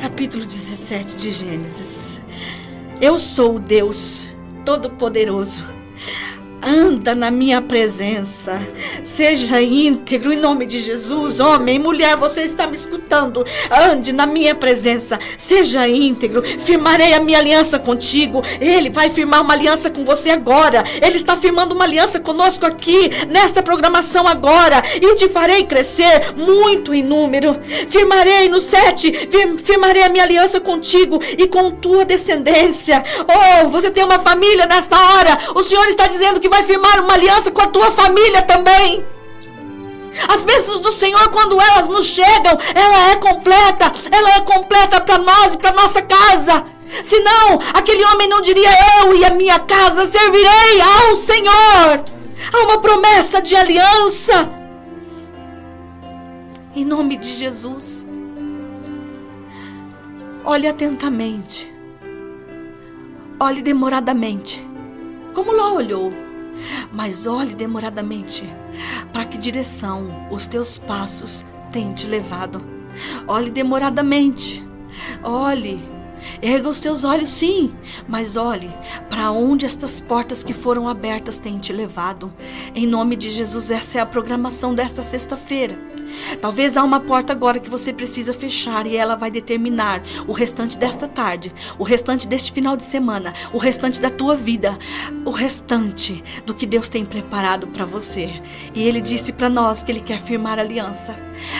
Capítulo 0.00 0.44
17 0.44 1.16
de 1.16 1.30
Gênesis. 1.30 2.20
Eu 3.00 3.18
sou 3.18 3.56
o 3.56 3.58
Deus 3.58 4.28
Todo-Poderoso 4.64 5.73
anda 6.66 7.14
na 7.14 7.30
minha 7.30 7.60
presença. 7.60 8.60
Seja 9.02 9.60
íntegro 9.60 10.32
em 10.32 10.36
nome 10.36 10.66
de 10.66 10.78
Jesus, 10.78 11.40
homem, 11.40 11.78
mulher, 11.78 12.16
você 12.16 12.42
está 12.42 12.66
me 12.66 12.74
escutando. 12.74 13.44
Ande 13.70 14.12
na 14.12 14.26
minha 14.26 14.54
presença. 14.54 15.18
Seja 15.36 15.86
íntegro. 15.88 16.42
Firmarei 16.42 17.14
a 17.14 17.20
minha 17.20 17.38
aliança 17.38 17.78
contigo. 17.78 18.42
Ele 18.60 18.90
vai 18.90 19.10
firmar 19.10 19.42
uma 19.42 19.54
aliança 19.54 19.90
com 19.90 20.04
você 20.04 20.30
agora. 20.30 20.82
Ele 21.02 21.16
está 21.16 21.36
firmando 21.36 21.74
uma 21.74 21.84
aliança 21.84 22.18
conosco 22.18 22.66
aqui 22.66 23.10
nesta 23.28 23.62
programação 23.62 24.26
agora 24.26 24.82
e 25.00 25.14
te 25.14 25.28
farei 25.28 25.64
crescer 25.64 26.34
muito 26.36 26.94
em 26.94 27.02
número. 27.02 27.60
Firmarei 27.88 28.48
no 28.48 28.60
sete, 28.60 29.12
firmarei 29.62 30.02
a 30.02 30.08
minha 30.08 30.24
aliança 30.24 30.60
contigo 30.60 31.20
e 31.36 31.46
com 31.46 31.70
tua 31.70 32.04
descendência. 32.04 33.02
Oh, 33.64 33.68
você 33.68 33.90
tem 33.90 34.04
uma 34.04 34.18
família 34.18 34.66
nesta 34.66 34.96
hora. 34.98 35.36
O 35.54 35.62
Senhor 35.62 35.86
está 35.88 36.06
dizendo 36.06 36.40
que 36.40 36.48
vai 36.54 36.62
firmar 36.62 37.02
uma 37.02 37.14
aliança 37.14 37.50
com 37.50 37.62
a 37.62 37.66
tua 37.66 37.90
família 37.90 38.42
também. 38.42 39.04
As 40.28 40.44
bênçãos 40.44 40.78
do 40.78 40.92
Senhor, 40.92 41.28
quando 41.30 41.60
elas 41.60 41.88
nos 41.88 42.06
chegam, 42.06 42.56
ela 42.72 43.10
é 43.10 43.16
completa. 43.16 43.90
Ela 44.12 44.36
é 44.36 44.40
completa 44.40 45.00
para 45.00 45.18
nós 45.18 45.54
e 45.54 45.58
para 45.58 45.72
nossa 45.72 46.00
casa. 46.00 46.64
Senão, 47.02 47.58
aquele 47.72 48.04
homem 48.04 48.28
não 48.28 48.40
diria: 48.40 48.70
Eu 49.00 49.16
e 49.16 49.24
a 49.24 49.30
minha 49.30 49.58
casa 49.58 50.06
servirei 50.06 50.80
ao 50.80 51.16
Senhor. 51.16 52.04
Há 52.52 52.58
uma 52.64 52.78
promessa 52.80 53.42
de 53.42 53.56
aliança. 53.56 54.48
Em 56.76 56.84
nome 56.84 57.16
de 57.16 57.34
Jesus. 57.34 58.06
Olhe 60.44 60.68
atentamente. 60.68 61.72
Olhe 63.40 63.60
demoradamente. 63.60 64.64
Como 65.34 65.50
Ló 65.50 65.74
olhou. 65.74 66.23
Mas 66.92 67.26
olhe 67.26 67.54
demoradamente 67.54 68.44
para 69.12 69.24
que 69.24 69.38
direção 69.38 70.28
os 70.30 70.46
teus 70.46 70.78
passos 70.78 71.44
têm 71.72 71.90
te 71.90 72.06
levado. 72.06 72.62
Olhe 73.26 73.50
demoradamente. 73.50 74.64
Olhe 75.22 75.94
Erga 76.40 76.68
os 76.68 76.80
teus 76.80 77.04
olhos, 77.04 77.30
sim, 77.30 77.74
mas 78.08 78.36
olhe 78.36 78.70
para 79.08 79.30
onde 79.30 79.66
estas 79.66 80.00
portas 80.00 80.42
que 80.42 80.52
foram 80.52 80.88
abertas 80.88 81.38
têm 81.38 81.58
te 81.58 81.72
levado. 81.72 82.32
Em 82.74 82.86
nome 82.86 83.16
de 83.16 83.28
Jesus, 83.30 83.70
essa 83.70 83.98
é 83.98 84.00
a 84.00 84.06
programação 84.06 84.74
desta 84.74 85.02
sexta-feira. 85.02 85.76
Talvez 86.40 86.76
há 86.76 86.82
uma 86.82 87.00
porta 87.00 87.32
agora 87.32 87.58
que 87.58 87.70
você 87.70 87.92
precisa 87.92 88.32
fechar 88.32 88.86
e 88.86 88.96
ela 88.96 89.14
vai 89.14 89.30
determinar 89.30 90.02
o 90.26 90.32
restante 90.32 90.78
desta 90.78 91.06
tarde, 91.06 91.52
o 91.78 91.84
restante 91.84 92.26
deste 92.26 92.52
final 92.52 92.76
de 92.76 92.82
semana, 92.82 93.32
o 93.52 93.58
restante 93.58 94.00
da 94.00 94.10
tua 94.10 94.36
vida, 94.36 94.76
o 95.24 95.30
restante 95.30 96.22
do 96.44 96.54
que 96.54 96.66
Deus 96.66 96.88
tem 96.88 97.04
preparado 97.04 97.66
para 97.68 97.84
você. 97.84 98.30
E 98.74 98.82
ele 98.82 99.00
disse 99.00 99.32
para 99.32 99.48
nós 99.48 99.82
que 99.82 99.92
ele 99.92 100.00
quer 100.00 100.20
firmar 100.20 100.58
aliança. 100.58 101.16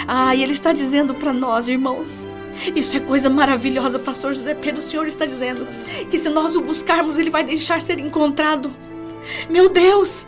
Ah, 0.06 0.34
e 0.34 0.42
ele 0.42 0.52
está 0.52 0.72
dizendo 0.72 1.14
para 1.14 1.32
nós, 1.32 1.68
irmãos, 1.68 2.26
isso 2.74 2.96
é 2.96 3.00
coisa 3.00 3.28
maravilhosa, 3.28 3.98
pastor 3.98 4.32
José 4.32 4.54
Pedro. 4.54 4.80
O 4.80 4.82
Senhor 4.82 5.06
está 5.06 5.26
dizendo 5.26 5.66
que 6.08 6.18
se 6.18 6.28
nós 6.28 6.54
o 6.56 6.60
buscarmos, 6.60 7.18
ele 7.18 7.30
vai 7.30 7.44
deixar 7.44 7.82
ser 7.82 7.98
encontrado. 7.98 8.70
Meu 9.48 9.68
Deus! 9.68 10.26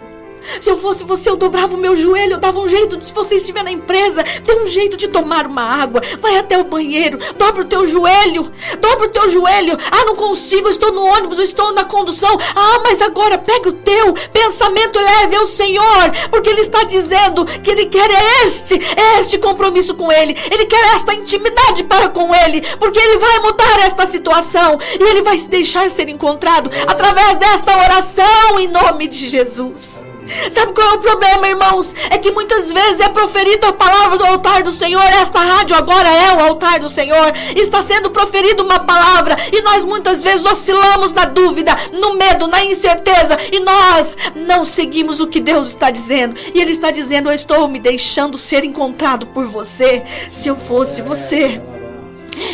Se 0.61 0.71
eu 0.71 0.77
fosse 0.77 1.05
você, 1.05 1.31
eu 1.31 1.37
dobrava 1.37 1.75
o 1.75 1.79
meu 1.79 1.97
joelho, 1.97 2.35
eu 2.35 2.39
dava 2.39 2.59
um 2.59 2.69
jeito. 2.69 2.99
Se 3.05 3.13
você 3.13 3.37
estiver 3.37 3.63
na 3.63 3.71
empresa, 3.71 4.23
dê 4.43 4.55
um 4.55 4.67
jeito 4.67 4.97
de 4.97 5.09
tomar 5.09 5.47
uma 5.47 5.63
água. 5.63 6.01
Vai 6.21 6.37
até 6.39 6.59
o 6.59 6.65
banheiro, 6.65 7.19
dobra 7.37 7.63
o 7.63 7.65
teu 7.65 7.87
joelho, 7.87 8.51
dobra 8.81 9.07
o 9.07 9.11
teu 9.11 9.29
joelho. 9.29 9.77
Ah, 9.91 10.05
não 10.05 10.17
consigo, 10.17 10.69
estou 10.69 10.93
no 10.93 11.05
ônibus, 11.05 11.39
estou 11.39 11.73
na 11.73 11.85
condução. 11.85 12.37
Ah, 12.55 12.81
mas 12.83 13.01
agora 13.01 13.39
pega 13.39 13.69
o 13.69 13.73
teu 13.73 14.13
pensamento 14.33 14.99
leve 14.99 15.37
ao 15.37 15.47
Senhor, 15.47 16.11
porque 16.31 16.51
Ele 16.51 16.61
está 16.61 16.83
dizendo 16.83 17.45
que 17.45 17.71
Ele 17.71 17.87
quer 17.87 18.11
este, 18.45 18.79
este 19.19 19.39
compromisso 19.39 19.95
com 19.95 20.11
Ele. 20.11 20.37
Ele 20.51 20.67
quer 20.67 20.95
esta 20.95 21.15
intimidade 21.15 21.85
para 21.85 22.09
com 22.09 22.35
Ele, 22.35 22.61
porque 22.79 22.99
Ele 22.99 23.19
vai 23.19 23.39
mudar 23.41 23.81
esta 23.81 24.07
situação 24.07 24.79
e 24.99 25.03
Ele 25.03 25.23
vai 25.23 25.39
se 25.39 25.49
deixar 25.49 25.91
ser 25.91 26.09
encontrado 26.09 26.71
através 26.87 27.39
desta 27.39 27.77
oração 27.79 28.61
em 28.61 28.67
nome 28.69 29.07
de 29.07 29.27
Jesus. 29.27 30.05
Sabe 30.51 30.73
qual 30.73 30.89
é 30.91 30.95
o 30.95 30.99
problema, 30.99 31.49
irmãos? 31.49 31.95
É 32.11 32.19
que 32.19 32.31
muitas 32.31 32.73
vezes 32.73 33.01
é 33.01 33.09
proferida 33.09 33.69
a 33.69 33.73
palavra 33.73 34.19
do 34.19 34.25
altar 34.25 34.63
do 34.63 34.73
Senhor. 34.73 35.03
Esta 35.03 35.41
rádio 35.41 35.77
agora 35.77 36.09
é 36.09 36.35
o 36.35 36.41
altar 36.41 36.79
do 36.79 36.91
Senhor. 36.91 37.33
Está 37.55 37.83
sendo 37.83 38.11
proferida 38.11 38.63
uma 38.63 38.81
palavra 38.81 39.37
e 39.53 39.63
nós 39.63 39.85
muitas 39.85 40.23
vezes 40.23 40.45
oscilamos 40.45 41.13
na 41.13 41.25
dúvida, 41.25 41.75
no 41.93 42.15
medo, 42.15 42.47
na 42.47 42.65
incerteza 42.65 43.37
e 43.53 43.61
nós 43.61 44.17
não 44.35 44.65
seguimos 44.65 45.21
o 45.21 45.27
que 45.27 45.41
Deus 45.41 45.69
está 45.69 45.91
dizendo. 45.91 46.35
E 46.55 46.61
Ele 46.61 46.73
está 46.73 46.91
dizendo: 46.91 47.29
Eu 47.29 47.35
estou 47.35 47.69
me 47.69 47.79
deixando 47.79 48.39
ser 48.39 48.65
encontrado 48.65 49.27
por 49.29 49.47
você. 49.47 50.03
Se 50.31 50.49
eu 50.49 50.57
fosse 50.57 51.03
você. 51.03 51.61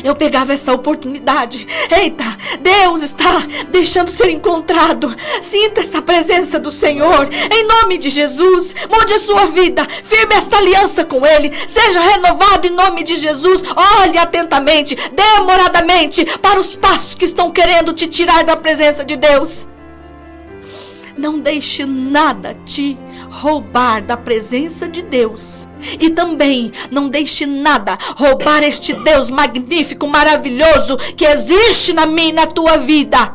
Eu 0.04 0.14
pegava 0.14 0.52
essa 0.52 0.72
oportunidade. 0.72 1.66
Eita, 1.90 2.24
Deus 2.60 3.02
está 3.02 3.42
deixando 3.68 4.08
ser 4.08 4.30
encontrado. 4.30 5.14
Sinta 5.40 5.80
essa 5.80 6.00
presença 6.00 6.58
do 6.58 6.70
Senhor. 6.70 7.28
Em 7.50 7.66
nome 7.66 7.98
de 7.98 8.10
Jesus, 8.10 8.74
mude 8.90 9.14
a 9.14 9.20
sua 9.20 9.46
vida. 9.46 9.86
Firme 9.88 10.34
esta 10.34 10.58
aliança 10.58 11.04
com 11.04 11.26
Ele. 11.26 11.52
Seja 11.66 12.00
renovado 12.00 12.66
em 12.66 12.70
nome 12.70 13.02
de 13.02 13.14
Jesus. 13.14 13.62
Olhe 14.00 14.18
atentamente, 14.18 14.96
demoradamente, 15.12 16.24
para 16.38 16.60
os 16.60 16.76
passos 16.76 17.14
que 17.14 17.24
estão 17.24 17.50
querendo 17.50 17.92
te 17.92 18.06
tirar 18.06 18.44
da 18.44 18.56
presença 18.56 19.04
de 19.04 19.16
Deus. 19.16 19.71
Não 21.22 21.38
deixe 21.38 21.86
nada 21.86 22.52
te 22.64 22.98
roubar 23.30 24.02
da 24.02 24.16
presença 24.16 24.88
de 24.88 25.02
Deus. 25.02 25.68
E 26.00 26.10
também 26.10 26.72
não 26.90 27.08
deixe 27.08 27.46
nada 27.46 27.96
roubar 28.16 28.64
este 28.64 28.92
Deus 28.92 29.30
magnífico, 29.30 30.08
maravilhoso 30.08 30.96
que 31.16 31.24
existe 31.24 31.92
na 31.92 32.06
minha 32.06 32.30
e 32.30 32.32
na 32.32 32.46
tua 32.48 32.76
vida. 32.76 33.34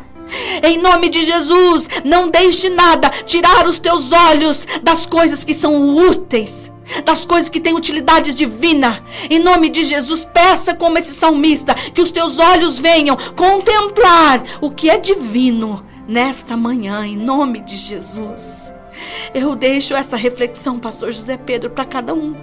Em 0.61 0.77
nome 0.77 1.07
de 1.07 1.23
Jesus, 1.23 1.87
não 2.03 2.29
deixe 2.29 2.67
nada 2.67 3.09
tirar 3.09 3.65
os 3.65 3.79
teus 3.79 4.11
olhos 4.11 4.67
das 4.83 5.05
coisas 5.05 5.45
que 5.45 5.53
são 5.53 5.95
úteis 5.95 6.69
das 7.03 7.25
coisas 7.25 7.49
que 7.49 7.59
têm 7.59 7.75
utilidade 7.75 8.33
divina. 8.33 9.03
Em 9.29 9.39
nome 9.39 9.67
de 9.67 9.83
Jesus, 9.83 10.23
peça 10.23 10.73
como 10.73 10.97
esse 10.97 11.13
salmista 11.13 11.73
que 11.73 12.01
os 12.01 12.11
teus 12.11 12.39
olhos 12.39 12.79
venham 12.79 13.17
contemplar 13.35 14.41
o 14.61 14.71
que 14.71 14.89
é 14.89 14.97
divino 14.97 15.83
nesta 16.07 16.55
manhã, 16.55 17.05
em 17.05 17.17
nome 17.17 17.59
de 17.59 17.75
Jesus. 17.75 18.73
Eu 19.33 19.55
deixo 19.55 19.93
esta 19.93 20.15
reflexão, 20.15 20.79
pastor 20.79 21.11
José 21.11 21.37
Pedro, 21.37 21.69
para 21.69 21.85
cada 21.85 22.13
um. 22.13 22.35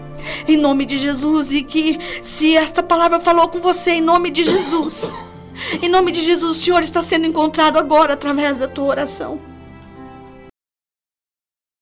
Em 0.46 0.56
nome 0.56 0.84
de 0.84 0.98
Jesus 0.98 1.52
e 1.52 1.62
que 1.62 1.98
se 2.22 2.56
esta 2.56 2.82
palavra 2.82 3.18
falou 3.18 3.48
com 3.48 3.60
você 3.60 3.92
em 3.92 4.00
nome 4.00 4.30
de 4.30 4.44
Jesus, 4.44 5.14
em 5.82 5.88
nome 5.88 6.12
de 6.12 6.22
Jesus, 6.22 6.58
o 6.58 6.60
Senhor 6.60 6.82
está 6.82 7.02
sendo 7.02 7.26
encontrado 7.26 7.78
agora 7.78 8.14
através 8.14 8.58
da 8.58 8.68
tua 8.68 8.86
oração. 8.86 9.53